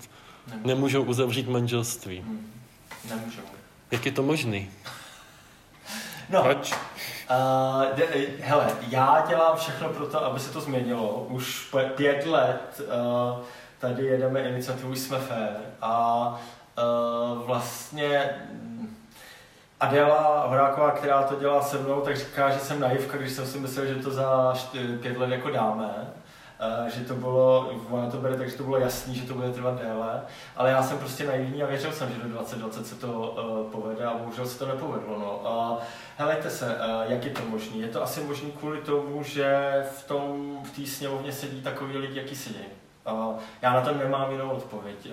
[0.47, 0.69] Nemůžu.
[0.69, 2.21] nemůžou uzavřít manželství.
[2.21, 2.53] Hmm.
[3.09, 3.41] Nemůžu.
[3.91, 4.71] Jak je to možný?
[6.31, 6.73] No, Proč?
[6.73, 8.05] Uh, de,
[8.41, 11.27] hele, já dělám všechno pro to, aby se to změnilo.
[11.31, 13.41] Už p- pět let uh,
[13.79, 15.49] tady jedeme iniciativu Jsme fair
[15.83, 16.27] a
[16.79, 18.31] uh, vlastně
[19.83, 23.59] Adela Horáková, která to dělá se mnou, tak říká, že jsem naivka, když jsem si
[23.59, 24.55] myslel, že to za
[25.01, 26.13] pět let jako dáme.
[26.83, 29.53] Uh, že to bylo, ona to bere tak, že to bylo jasný, že to bude
[29.53, 30.23] trvat déle,
[30.57, 34.05] ale já jsem prostě naivní a věřil jsem, že do 2020 se to uh, povede
[34.05, 35.19] a bohužel se to nepovedlo.
[35.19, 35.41] No.
[35.73, 35.79] Uh,
[36.17, 37.77] helejte se, uh, jak je to možné?
[37.77, 42.19] Je to asi možné kvůli tomu, že v tom v té sněmovně sedí takový lidi,
[42.19, 42.65] jaký sedí.
[43.63, 45.07] Já na to nemám jinou odpověď.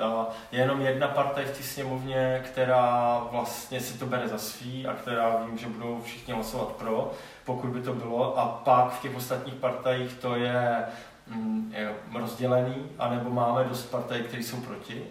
[0.51, 4.93] Je jenom jedna partaj v té sněmovně, která vlastně si to bere za svý a
[4.93, 7.11] která vím, že budou všichni hlasovat pro,
[7.45, 8.39] pokud by to bylo.
[8.39, 10.85] A pak v těch ostatních partajích to je,
[11.27, 15.03] mm, je rozdělený, anebo máme dost partají, které jsou proti.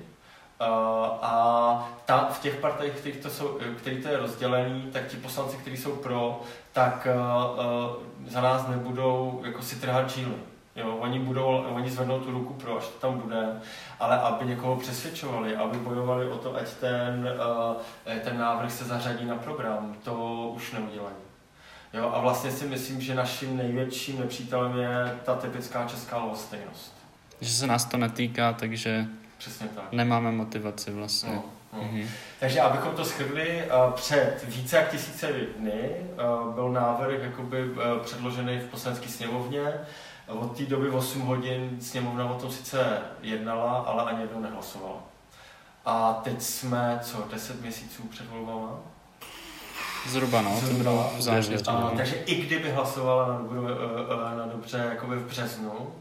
[1.22, 5.56] A ta, v těch partajích, kterých to, jsou, který to je rozdělený, tak ti poslanci,
[5.56, 6.40] kteří jsou pro,
[6.72, 10.34] tak uh, uh, za nás nebudou jako si trhat žíly.
[10.78, 13.60] Jo, oni, budou, oni zvednou tu ruku pro, až to tam bude,
[14.00, 17.28] ale aby někoho přesvědčovali, aby bojovali o to, ať ten,
[18.06, 20.12] uh, ten návrh se zařadí na program, to
[20.56, 21.16] už neudělají.
[21.94, 26.94] Jo, a vlastně si myslím, že naším největším nepřítelem je ta typická česká lhostejnost.
[27.40, 29.06] Že se nás to netýká, takže
[29.38, 29.92] Přesně tak.
[29.92, 31.30] nemáme motivaci vlastně.
[31.34, 31.82] No, no.
[31.82, 32.08] Mhm.
[32.40, 36.14] Takže abychom to shrnuli, eh, před více jak tisíce dny eh,
[36.54, 39.72] byl návrh jakoby eh, předložený v poslanecké sněmovně.
[40.28, 44.96] Od té doby 8 hodin sněmovna o tom sice jednala, ale ani jednou nehlasovala.
[45.84, 48.70] A teď jsme, co, 10 měsíců před volbama?
[50.08, 51.54] Zhruba no, to bylo v září.
[51.66, 51.96] A, Mhm.
[51.96, 55.94] takže i kdyby hlasovala na, dobře, na dobře jakoby v březnu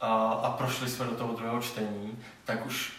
[0.00, 0.08] a,
[0.42, 2.92] a prošli jsme do toho druhého čtení, tak už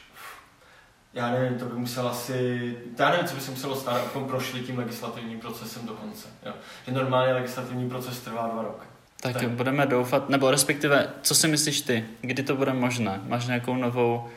[1.13, 4.60] já nevím, to by muselo asi, já nevím, co by se muselo stát, abychom prošli
[4.62, 6.28] tím legislativním procesem do konce.
[6.46, 6.54] Jo.
[6.88, 8.86] Že normálně legislativní proces trvá dva roky.
[9.21, 9.49] Tak, Tak.
[9.49, 12.06] budeme doufat, nebo respektive, co si myslíš ty?
[12.21, 13.19] Kdy to bude možné?
[13.27, 14.27] Máš nějakou novou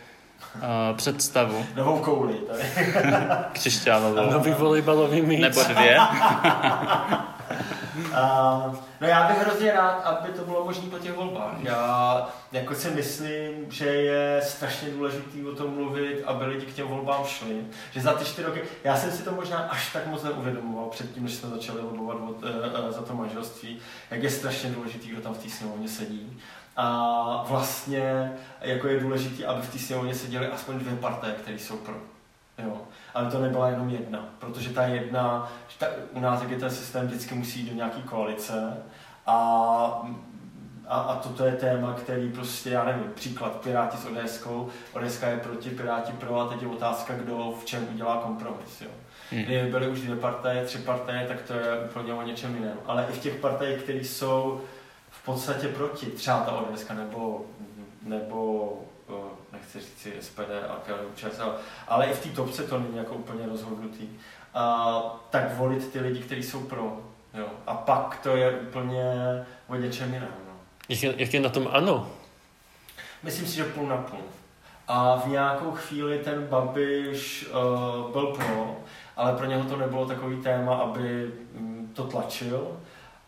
[0.55, 2.63] uh, představu Novou kouli tady.
[3.53, 4.31] křišťálovou?
[4.31, 5.41] Nový volejbalový míč.
[5.41, 5.99] Nebo dvě?
[9.01, 11.55] No já bych hrozně rád, aby to bylo možné po těch volbách.
[11.63, 16.89] Já jako si myslím, že je strašně důležité o tom mluvit, aby lidi k těm
[16.89, 17.65] volbám šli.
[17.93, 21.23] Že za ty čtyři roky, já jsem si to možná až tak moc neuvědomoval předtím,
[21.23, 22.45] než jsme začali lobovat od,
[22.89, 23.79] e, za to manželství,
[24.11, 26.41] jak je strašně důležitý, kdo tam v té sněmovně sedí.
[26.77, 31.77] A vlastně jako je důležité, aby v té sněmovně seděly aspoň dvě partaje, které jsou
[31.77, 31.95] pro.
[32.59, 32.77] Jo.
[33.15, 36.71] Ale to nebyla jenom jedna, protože ta jedna, že ta, u nás jak je ten
[36.71, 38.77] systém, vždycky musí jít do nějaký koalice
[39.27, 39.37] a,
[40.89, 45.37] a, a toto je téma, který prostě, já nevím, příklad Piráti s ODSkou, ODSka je
[45.37, 48.81] proti, Piráti pro a teď je otázka, kdo v čem udělá kompromis.
[48.81, 48.91] Jo.
[49.31, 49.43] Hmm.
[49.43, 52.77] Kdyby byly už dvě partaje, tři partaje, tak to je úplně o něčem jiném.
[52.87, 54.61] Ale i v těch partajích, které jsou
[55.11, 57.45] v podstatě proti, třeba ta ODS nebo,
[58.03, 58.73] nebo
[59.75, 61.53] nechci říct si SPD a KDU
[61.89, 64.09] ale i v té topce to není jako úplně rozhodnutý.
[64.55, 67.01] A, tak volit ty lidi, kteří jsou pro.
[67.35, 67.47] Jo.
[67.67, 69.05] A pak to je úplně
[69.69, 70.35] o něčem jiném.
[70.49, 70.55] No.
[70.89, 72.11] Jak je, jak je na tom ano?
[73.23, 74.21] Myslím si, že půl na půl.
[74.89, 78.77] A v nějakou chvíli ten Babiš uh, byl pro,
[79.17, 82.77] ale pro něho to nebylo takový téma, aby mm, to tlačil.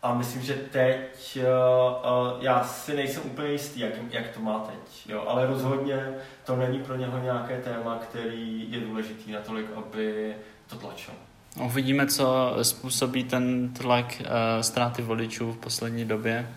[0.03, 4.59] A myslím, že teď, uh, uh, já si nejsem úplně jistý, jak, jak to má
[4.59, 6.09] teď, jo, ale rozhodně
[6.45, 10.35] to není pro něho nějaké téma, který je důležitý natolik, aby
[10.67, 11.15] to tlačil.
[11.65, 14.27] Uvidíme, co způsobí ten tlak uh,
[14.61, 16.49] ztráty voličů v poslední době.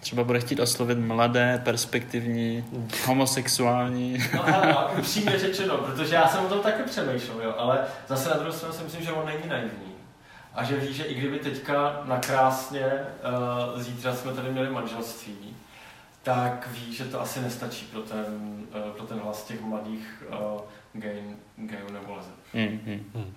[0.00, 2.64] Třeba bude chtít oslovit mladé, perspektivní,
[3.06, 4.18] homosexuální.
[4.34, 7.78] No hele, a upřímně řečeno, protože já jsem o tom taky přemýšlel, jo, ale
[8.08, 9.83] zase na druhou stranu si myslím, že on není naivní.
[10.54, 15.56] A že ví, že i kdyby teďka nakrásně uh, zítra jsme tady měli manželství,
[16.22, 20.60] tak ví, že to asi nestačí pro ten, uh, pro ten hlas těch mladých uh,
[20.92, 21.22] gay,
[21.56, 22.30] gayů nebo leze.
[22.54, 23.34] Mm, mm.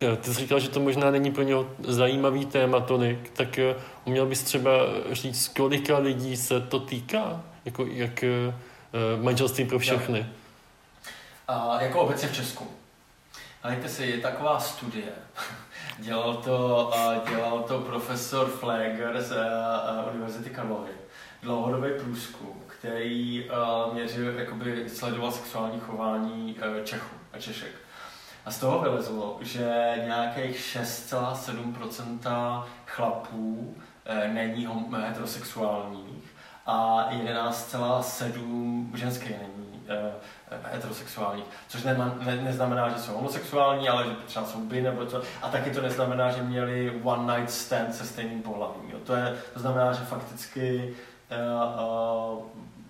[0.00, 3.76] Jo, Ty jsi říkal, že to možná není pro něho zajímavý téma tolik, tak eh,
[4.04, 4.70] uměl bys třeba
[5.12, 7.42] říct, kolika lidí se to týká?
[7.64, 8.54] Jako, jak eh,
[9.22, 10.26] manželství pro všechny.
[11.48, 12.66] A jako obecně v Česku.
[13.64, 15.12] Hledajte se, je taková studie.
[15.98, 16.92] dělal, to,
[17.28, 20.90] dělal to profesor Flager z a, Univerzity Karlovy.
[21.42, 27.70] Dlouhodobý průzkum, který a, měřil, jakoby sledoval sexuální chování Čechů a Češek.
[28.44, 33.76] A z toho vylezlo, že nějakých 6,7% chlapů
[34.32, 34.68] není
[35.00, 36.24] heterosexuálních
[36.66, 39.86] a 11,7 ženských není
[40.62, 45.22] heterosexuálních, což ne, ne, neznamená, že jsou homosexuální, ale že třeba jsou by nebo to,
[45.42, 48.90] a taky to neznamená, že měli one night stand se stejným pohlavím.
[48.90, 48.98] Jo.
[49.04, 50.94] To, je, to znamená, že fakticky
[51.30, 52.44] uh, uh,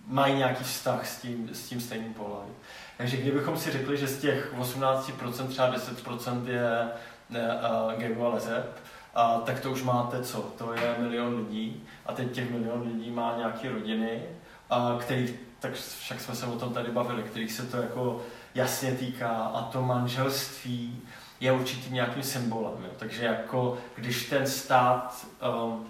[0.06, 2.54] mají nějaký vztah s tím, s tím stejným pohlavím.
[2.96, 6.88] Takže kdybychom si řekli, že z těch 18% třeba 10% je
[7.30, 8.78] uh, gayů a lezeb,
[9.14, 10.40] a tak to už máte co?
[10.40, 14.22] To je milion lidí a teď těch milion lidí má nějaké rodiny,
[14.70, 18.22] a který, tak však jsme se o tom tady bavili, kterých se to jako
[18.54, 21.02] jasně týká a to manželství
[21.40, 22.84] je určitým nějakým symbolem.
[22.84, 22.90] Jo.
[22.98, 25.26] Takže jako když ten stát
[25.64, 25.86] um,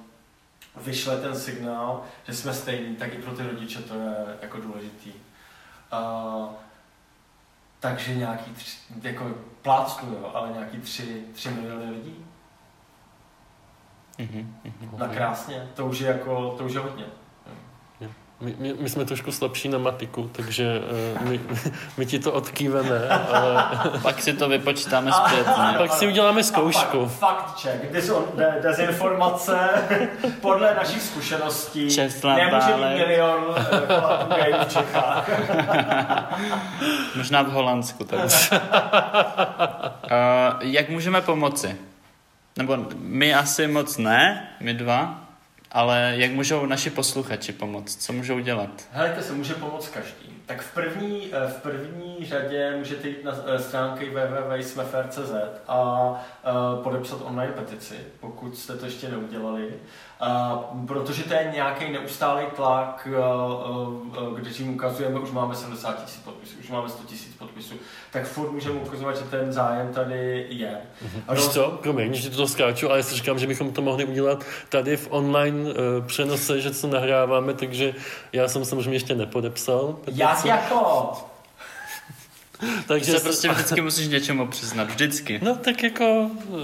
[0.76, 5.12] vyšle ten signál, že jsme stejní, tak i pro ty rodiče to je jako důležitý.
[5.92, 6.52] Uh,
[7.80, 12.24] takže nějaký tři, jako plácnu, jo, ale nějaký tři, tři miliony lidí.
[14.18, 14.98] Mhm, mhm.
[14.98, 17.04] Na krásně, to už je jako, to už je hodně.
[18.44, 20.80] My, my, my jsme trošku slabší na matiku, takže
[21.18, 21.40] uh, my,
[21.96, 23.64] my ti to odkýveme, ale
[24.02, 25.74] Pak si to vypočítáme zpětně.
[25.78, 27.10] pak si uděláme zkoušku.
[27.20, 29.58] pak Fact check, Deson, de, dezinformace,
[30.40, 35.30] podle našich zkušeností Šest nemůže být milion eh, gayů v Čechách.
[37.16, 38.04] Možná v Holandsku.
[38.04, 38.20] Tak.
[38.20, 38.30] uh,
[40.60, 41.76] jak můžeme pomoci?
[42.56, 45.23] Nebo my asi moc ne, my dva,
[45.74, 47.96] ale jak můžou naši posluchači pomoct?
[47.96, 48.88] Co můžou dělat?
[48.92, 50.42] Helejte se, může pomoct každý.
[50.46, 55.32] Tak v první, eh, v první řadě můžete jít na eh, stránky www.smefr.cz
[55.68, 56.12] a
[56.44, 56.50] eh,
[56.82, 59.68] podepsat online petici, pokud jste to ještě neudělali.
[60.20, 63.08] A protože to je nějaký neustálý tlak,
[64.36, 67.74] když jim ukazujeme, už máme 70 tisíc podpisů, už máme 100 tisíc podpisů,
[68.12, 70.78] tak furt můžeme ukazovat, že ten zájem tady je.
[71.32, 74.44] Víš co, promiň, že to skáču, ale já si říkám, že bychom to mohli udělat
[74.68, 75.74] tady v online
[76.06, 77.94] přenose, že co nahráváme, takže
[78.32, 79.96] já jsem samozřejmě ještě nepodepsal.
[80.44, 81.12] Jak jako?
[82.88, 84.88] takže Že se prostě vždycky musíš něčemu přiznat.
[84.88, 85.40] Vždycky.
[85.42, 86.04] No tak jako,
[86.48, 86.58] uh,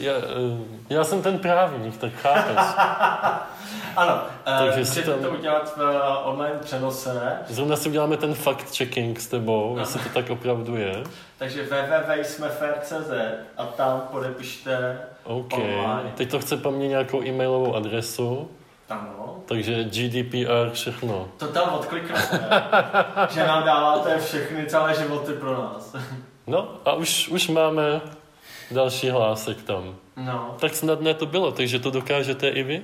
[0.00, 0.58] já, uh,
[0.90, 2.56] já jsem ten právník, tak chápeš.
[3.96, 7.38] Ano, Takže Takže si můžete tam- to udělat v eh, online přenose.
[7.48, 11.04] Zrovna si uděláme ten fact-checking s tebou, jestli to tak opravdu je.
[11.38, 13.10] Takže www.smefer.cz
[13.56, 15.52] a tam podepište OK.
[15.52, 16.12] Online.
[16.16, 18.50] Teď to chce po mně nějakou e-mailovou adresu,
[18.92, 19.42] ano.
[19.46, 21.28] takže GDPR všechno.
[21.36, 22.40] To tam odkliknete,
[23.30, 25.96] že nám dáváte všechny celé životy pro nás.
[26.46, 28.00] No a už, už máme
[28.70, 29.96] další hlásek tam.
[30.16, 30.56] No.
[30.60, 32.82] Tak snadné to bylo, takže to dokážete i vy?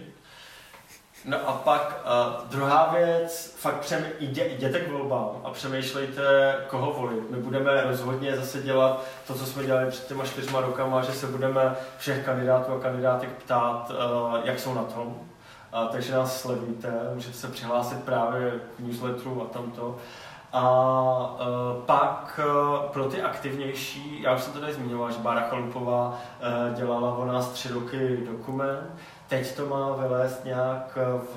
[1.25, 6.93] No a pak uh, druhá věc, fakt přemý, jdě, jděte k volbám a přemýšlejte, koho
[6.93, 7.31] volit.
[7.31, 11.27] My budeme rozhodně zase dělat to, co jsme dělali před těma čtyřma rokama, že se
[11.27, 15.28] budeme všech kandidátů a kandidátek ptát, uh, jak jsou na tom.
[15.73, 19.97] Uh, takže nás sledujte, můžete se přihlásit právě k newsletteru a tamto.
[20.53, 20.71] A
[21.41, 26.09] uh, pak uh, pro ty aktivnější, já už jsem to tady zmiňoval, že Bára Chalupová
[26.09, 28.91] uh, dělala o nás tři roky dokument,
[29.29, 30.99] Teď to má vylézt nějak
[31.35, 31.37] v,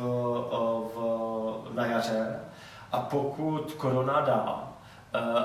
[0.95, 2.39] v, na jaře
[2.91, 4.70] a pokud korona dá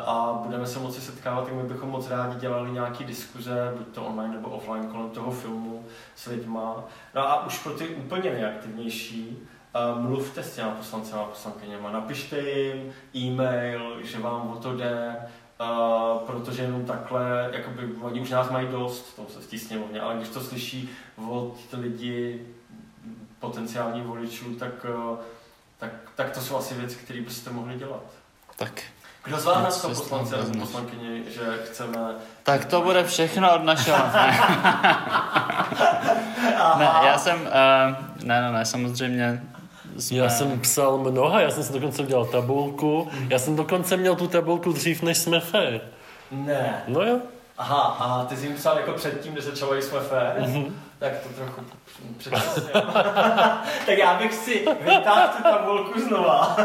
[0.07, 4.35] a budeme se moci setkávat, my bychom moc rádi dělali nějaký diskuze, buď to online
[4.35, 5.85] nebo offline, kolem toho filmu
[6.17, 6.85] s lidma.
[7.15, 9.39] No a už pro ty úplně nejaktivnější,
[9.75, 15.17] eh, mluvte s těma poslancema a poslankyněma, napište jim e-mail, že vám o to jde,
[15.61, 20.01] Uh, protože jenom takhle, jakoby, oni už nás mají dost v tom se v té
[20.01, 20.91] ale když to slyší
[21.29, 22.41] od lidí,
[23.39, 25.19] potenciální voličů, tak, uh,
[25.79, 28.03] tak, tak to jsou asi věci, které byste mohli dělat.
[28.57, 28.83] Tak.
[29.27, 31.99] Kdo z vás to tam nebo poslankyni, že chceme...
[32.43, 33.99] Tak to bude všechno od našeho.
[36.79, 37.41] Ne, ne já jsem...
[37.41, 37.47] Uh,
[38.25, 39.43] ne, ne, ne, samozřejmě
[39.99, 40.17] jsme...
[40.17, 43.09] Já jsem psal mnoha, já jsem si dokonce udělal tabulku.
[43.29, 45.81] Já jsem dokonce měl tu tabulku dřív, než jsme fair.
[46.31, 46.83] Ne.
[46.89, 47.19] No jo.
[47.59, 50.77] Aha, a ty jsi jim psal jako předtím, než začali jsme fér, Mhm.
[50.99, 51.61] Tak to trochu
[52.19, 52.73] předčasně.
[53.87, 56.57] tak já bych si vytáhl tu tabulku znova.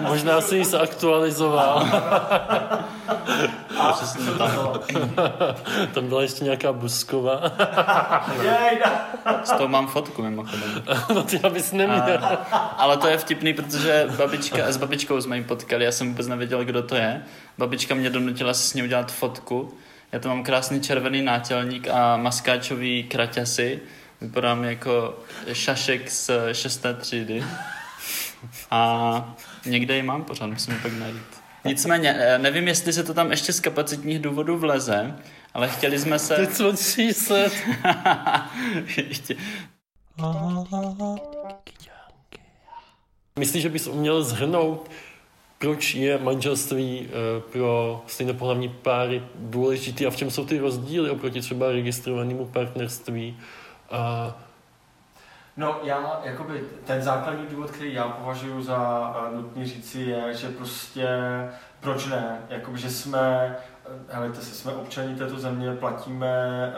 [0.00, 1.88] Možná si ji zaktualizoval.
[3.80, 4.50] A Přesně tak.
[5.94, 7.40] Tam byla ještě nějaká buskova.
[8.42, 9.06] Jej, da.
[9.44, 10.82] S tou mám fotku mimochodem.
[11.14, 12.18] no ty abys neměl.
[12.52, 16.26] A, ale to je vtipný, protože babička, s babičkou jsme ji potkali, já jsem vůbec
[16.26, 17.22] nevěděl, kdo to je.
[17.58, 19.74] Babička mě donutila si s ní udělat fotku.
[20.12, 23.80] Já tam mám krásný červený nátělník a maskáčový kraťasy.
[24.20, 25.18] Vypadám jako
[25.52, 27.44] šašek z šesté třídy.
[28.70, 29.34] A
[29.66, 31.40] někde ji mám pořád, musím ji pak najít.
[31.64, 35.16] Nicméně, eh, nevím, jestli se to tam ještě z kapacitních důvodů vleze,
[35.54, 36.36] ale chtěli jsme se...
[36.36, 37.52] Teď co tříset.
[38.96, 39.36] ještě,
[43.38, 44.90] Myslíš, že bys uměl zhrnout,
[45.60, 51.40] proč je manželství eh, pro stejnopohlavní páry důležitý a v čem jsou ty rozdíly oproti
[51.40, 53.38] třeba registrovanému partnerství?
[53.90, 54.34] A
[55.56, 60.48] No já, jakoby, ten základní důvod, který já považuji za uh, nutný říci, je, že
[60.48, 61.08] prostě,
[61.80, 63.56] proč ne, jakoby, že jsme,
[63.86, 66.72] eh, helejte se, jsme občani této země, platíme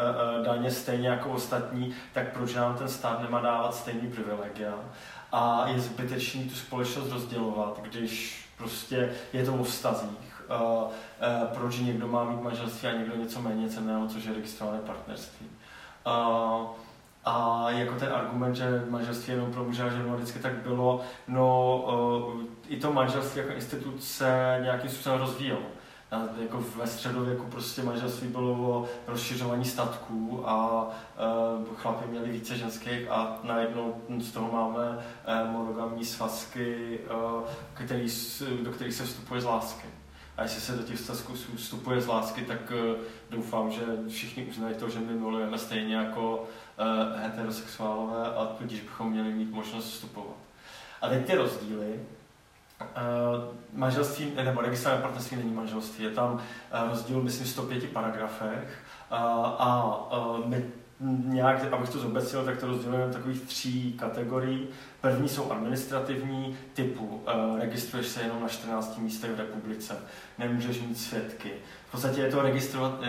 [0.44, 4.74] daně stejně jako ostatní, tak proč nám ten stát nemá dávat stejný privilegia?
[5.32, 10.44] A je zbytečný tu společnost rozdělovat, když prostě je to o vztazích.
[10.50, 10.88] Uh, uh,
[11.54, 15.46] proč někdo má mít manželství a někdo něco méně cenného, což je registrované partnerství.
[16.06, 16.66] Uh,
[17.24, 21.00] A jako ten argument, že manželství je jenom pro muže a ženu vždycky tak bylo,
[21.28, 25.62] no uh, i to manželství jako instituce nějakým způsobem rozvíjelo.
[26.12, 32.56] A jako ve středověku prostě manželství bylo o rozšiřování statků a uh, chlapi měli více
[32.56, 37.42] ženských a najednou z toho máme uh, monogamní svazky, uh,
[37.74, 38.06] který,
[38.62, 39.86] do kterých se vstupuje z lásky.
[40.36, 43.00] A jestli se do těch vztahů vstupuje z lásky, tak uh,
[43.30, 49.10] doufám, že všichni uznají to, že my milujeme stejně jako uh, heterosexuálové a tudíž bychom
[49.10, 50.36] měli mít možnost vstupovat.
[51.02, 52.00] A teď ty rozdíly,
[53.72, 56.40] manželství, nebo registrované partnerství není manželství, je tam uh,
[56.90, 58.78] rozdíl, myslím, v 105 paragrafech
[59.10, 60.08] a
[60.46, 60.64] my
[61.24, 64.68] nějak, abych to zobecnil, tak to rozdělujeme do takových tří kategorií.
[65.00, 67.24] První jsou administrativní typu,
[67.60, 69.96] registruješ se jenom na 14 místech v republice,
[70.38, 71.50] nemůžeš mít svědky.
[71.88, 73.00] V podstatě je to registrovat,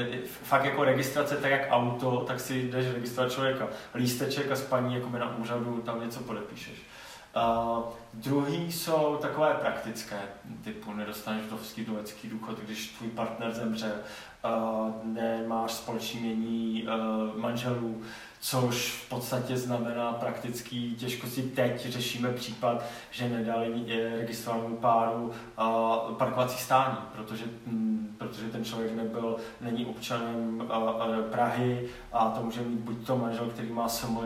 [0.44, 3.68] fakt jako registrace, tak jak auto, tak si jdeš registrovat člověka.
[3.96, 6.82] Lísteček a spaní jako na úřadu, tam něco podepíšeš.
[7.36, 10.20] Uh, druhý jsou takové praktické,
[10.64, 13.92] typu nedostaneš vdovský duecký důchod, když tvůj partner zemře,
[14.46, 18.02] uh, nemáš společný mění uh, manželů,
[18.40, 21.42] což v podstatě znamená praktický těžkosti.
[21.42, 23.86] Teď řešíme případ, že nedali
[24.20, 31.90] registrovanému páru uh, parkovací stání, protože, m, protože ten člověk nebyl, není občanem uh, Prahy
[32.12, 34.22] a to může mít buď to manžel, který má SMO,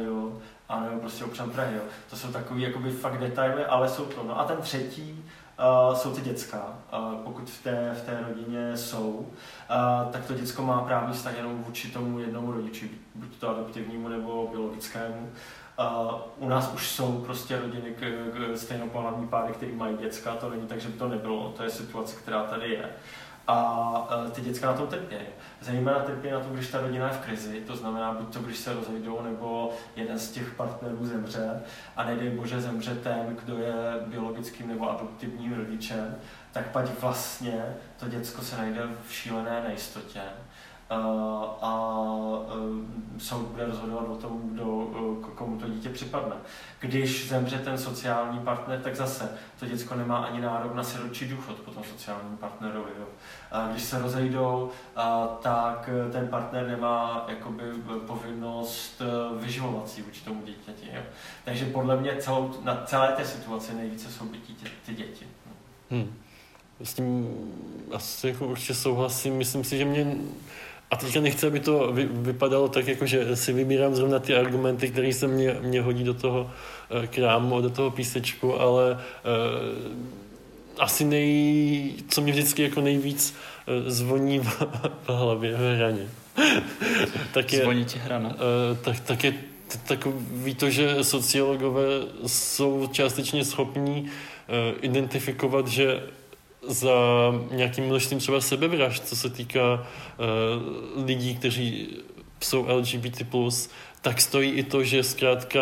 [0.70, 1.76] a nebo prostě občan Prahy.
[1.76, 1.82] Jo.
[2.10, 4.24] To jsou takové jakoby fakt detaily, ale jsou to.
[4.24, 5.26] No a ten třetí
[5.90, 6.64] uh, jsou ty děcka.
[6.94, 11.38] Uh, pokud v té, v té rodině jsou, uh, tak to děcko má právní vztah
[11.38, 15.30] jenom vůči tomu jednomu rodiči, buď to adoptivnímu nebo biologickému.
[15.80, 18.00] Uh, u nás už jsou prostě rodiny k,
[18.34, 21.70] k stejnopohlavní páry, které mají děcka, to není tak, že by to nebylo, to je
[21.70, 22.90] situace, která tady je.
[23.48, 25.16] A e, ty děcka na to trpí.
[25.62, 28.58] Zejména trpí na to, když ta rodina je v krizi, to znamená buď to, když
[28.58, 31.62] se rozejdou, nebo jeden z těch partnerů zemře
[31.96, 33.74] a nejdej bože zemře ten, kdo je
[34.06, 36.16] biologickým nebo adoptivním rodičem,
[36.52, 40.22] tak pak vlastně to děcko se najde v šílené nejistotě
[41.62, 42.00] a
[43.18, 44.88] soud bude rozhodovat o tom, kdo,
[45.36, 46.36] komu to dítě připadne.
[46.80, 51.56] Když zemře ten sociální partner, tak zase to děcko nemá ani nárok na sirotčí důchod
[51.56, 52.92] po tom sociálním partnerovi.
[53.00, 53.06] Jo.
[53.72, 54.70] Když se rozejdou,
[55.42, 57.64] tak ten partner nemá jakoby
[58.08, 60.88] povinnost e, vyživovací vůči tomu dítěti.
[60.94, 61.02] Jo.
[61.46, 64.38] Takže podle mě celou, na celé té situaci nejvíce jsou by
[64.86, 65.26] ty děti.
[65.92, 66.14] Hmm.
[66.84, 67.28] S tím
[67.94, 69.38] asi jako určitě souhlasím.
[69.38, 70.16] Myslím si, že mě
[70.92, 74.90] a teďka nechci, aby to vy, vypadalo tak, jako že si vybírám zrovna ty argumenty,
[74.90, 79.00] které se mě, mě hodí do toho uh, krámu, do toho písečku, ale uh,
[80.80, 83.36] asi nej, co mě vždycky jako nejvíc
[83.68, 84.46] uh, zvoní v,
[85.04, 86.10] v hlavě, v hraně.
[87.34, 88.30] tak je, Zvoní ti hrana.
[88.30, 89.34] Uh, tak, tak je
[89.88, 91.84] takový to, že sociologové
[92.28, 94.08] jsou částečně schopní uh,
[94.82, 96.04] identifikovat, že
[96.68, 96.92] za
[97.52, 101.98] nějakým množstvím třeba sebevražd, co se týká uh, lidí, kteří
[102.44, 103.24] jsou LGBT+,
[104.02, 105.60] tak stojí i to, že zkrátka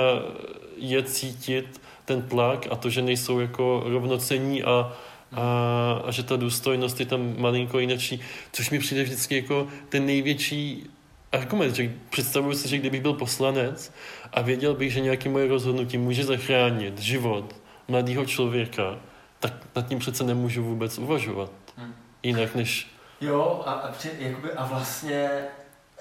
[0.78, 4.93] je cítit ten tlak a to, že nejsou jako rovnocení a,
[5.32, 10.06] a, a že ta důstojnost je tam malinko jinačí, což mi přijde vždycky jako ten
[10.06, 10.89] největší
[11.32, 13.93] argument, že představuju si, že kdybych byl poslanec
[14.34, 17.56] a věděl bych, že nějaké moje rozhodnutí může zachránit život
[17.88, 18.97] mladého člověka,
[19.39, 21.51] tak nad tím přece nemůžu vůbec uvažovat.
[21.78, 21.95] Hmm.
[22.24, 22.88] Jinak než...
[23.22, 25.30] Jo, a, a, při, jakoby, a vlastně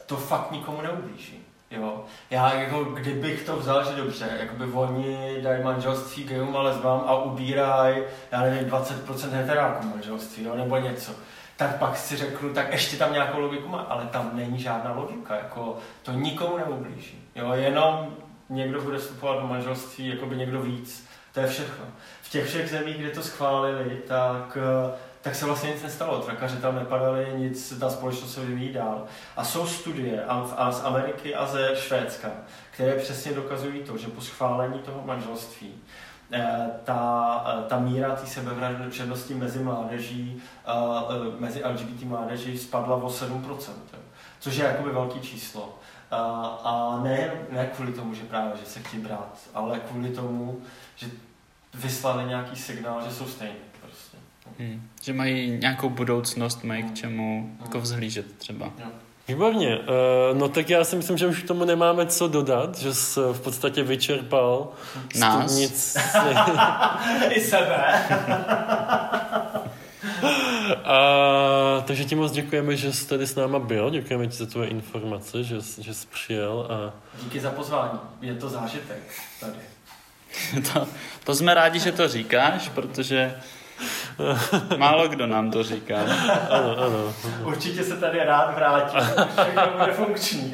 [0.07, 1.44] to fakt nikomu neublíží.
[1.77, 2.05] Jo.
[2.31, 7.23] Já jako kdybych to vzal, že dobře, jakoby oni dají manželství gejům a lesbám a
[7.23, 8.03] ubírají,
[8.33, 11.13] já nevím, 20% heteráků manželství, jo, nebo něco.
[11.57, 15.35] Tak pak si řeknu, tak ještě tam nějakou logiku má, ale tam není žádná logika,
[15.35, 17.19] jako to nikomu neublíží.
[17.37, 18.17] Jo, jenom
[18.49, 21.07] někdo bude vstupovat do manželství, jako by někdo víc.
[21.33, 21.85] To je všechno
[22.35, 26.19] těch všech zemích, kde to schválili, tak, eh, tak se vlastně nic nestalo.
[26.19, 29.05] Trakaři tam nepadali, nic, ta společnost se vyvíjí dál.
[29.37, 32.29] A jsou studie a, a z Ameriky a ze Švédska,
[32.71, 35.75] které přesně dokazují to, že po schválení toho manželství
[36.33, 40.43] eh, ta, eh, ta míra té sebevražednosti mezi mládeží,
[41.39, 43.73] mezi LGBT mládeží spadla o 7%,
[44.41, 45.79] což je jakoby velký číslo.
[46.11, 46.21] A,
[46.65, 50.61] a ne, ne kvůli tomu, že právě, že se chtějí brát, ale kvůli tomu,
[50.97, 51.07] že
[51.75, 53.55] vyslali nějaký signál, že jsou stejní.
[53.81, 54.17] Prostě.
[54.59, 54.89] Hmm.
[55.03, 56.97] Že mají nějakou budoucnost, mají k hmm.
[56.97, 57.59] čemu hmm.
[57.65, 58.67] jako vzhlížet třeba.
[58.79, 58.87] Jo.
[59.29, 59.79] Výborně.
[59.79, 63.21] Uh, no tak já si myslím, že už k tomu nemáme co dodat, že jsi
[63.33, 64.69] v podstatě vyčerpal
[65.19, 65.57] Nás.
[65.57, 65.97] Nic...
[67.29, 68.09] I sebe.
[70.85, 74.69] A takže ti moc děkujeme, že jsi tady s náma byl, děkujeme ti za tvoje
[74.69, 77.99] informace, že, jsi- že jsi přijel a Díky za pozvání.
[78.21, 78.99] Je to zážitek
[79.41, 79.57] tady.
[80.73, 80.87] To,
[81.25, 83.35] to jsme rádi, že to říkáš, protože
[84.77, 86.05] málo kdo nám to říkal.
[86.51, 87.15] ano, ano.
[87.45, 89.01] Určitě se tady rád vrátím.
[89.33, 90.53] Všechno bude funkční.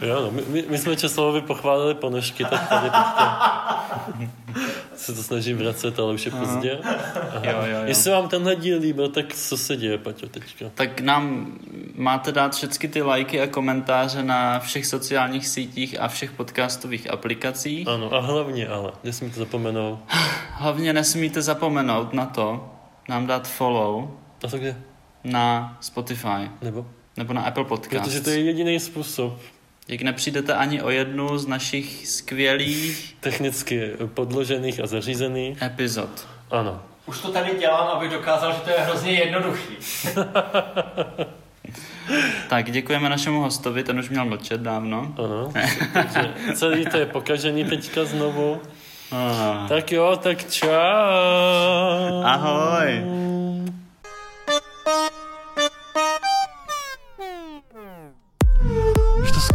[0.00, 3.86] Jo, no, my, my, jsme Česlavovi pochválili ponožky, tak tady teďka
[4.96, 6.78] se to snažím vracet, ale už je pozdě.
[7.42, 7.78] Jo, jo, jo.
[7.84, 10.64] Jestli vám tenhle díl líbil, tak co se děje, Paťo, teďka?
[10.74, 11.52] Tak nám
[11.94, 17.88] máte dát všechny ty lajky a komentáře na všech sociálních sítích a všech podcastových aplikacích.
[17.88, 19.98] Ano, a hlavně ale, nesmíte zapomenout.
[20.50, 22.70] Hlavně nesmíte zapomenout na to,
[23.08, 24.08] nám dát follow
[24.44, 24.76] A to kde?
[25.24, 26.86] na Spotify Nebo?
[27.16, 28.06] nebo na Apple Podcasts.
[28.08, 29.38] Protože to je jediný způsob
[29.88, 35.62] Jak nepřijdete ani o jednu z našich skvělých technicky podložených a zařízených.
[35.62, 36.26] epizod.
[36.50, 36.82] Ano.
[37.06, 39.76] Už to tady dělám, abych dokázal, že to je hrozně jednoduchý.
[42.48, 45.14] Tak děkujeme našemu hostovi, ten už měl mlčet dávno.
[45.18, 45.52] Ano.
[45.92, 48.60] Takže celý to je pokažený teďka znovu.
[49.12, 49.68] Ah.
[49.68, 50.68] Tak jo, tak čau.
[52.24, 53.02] Ahoj.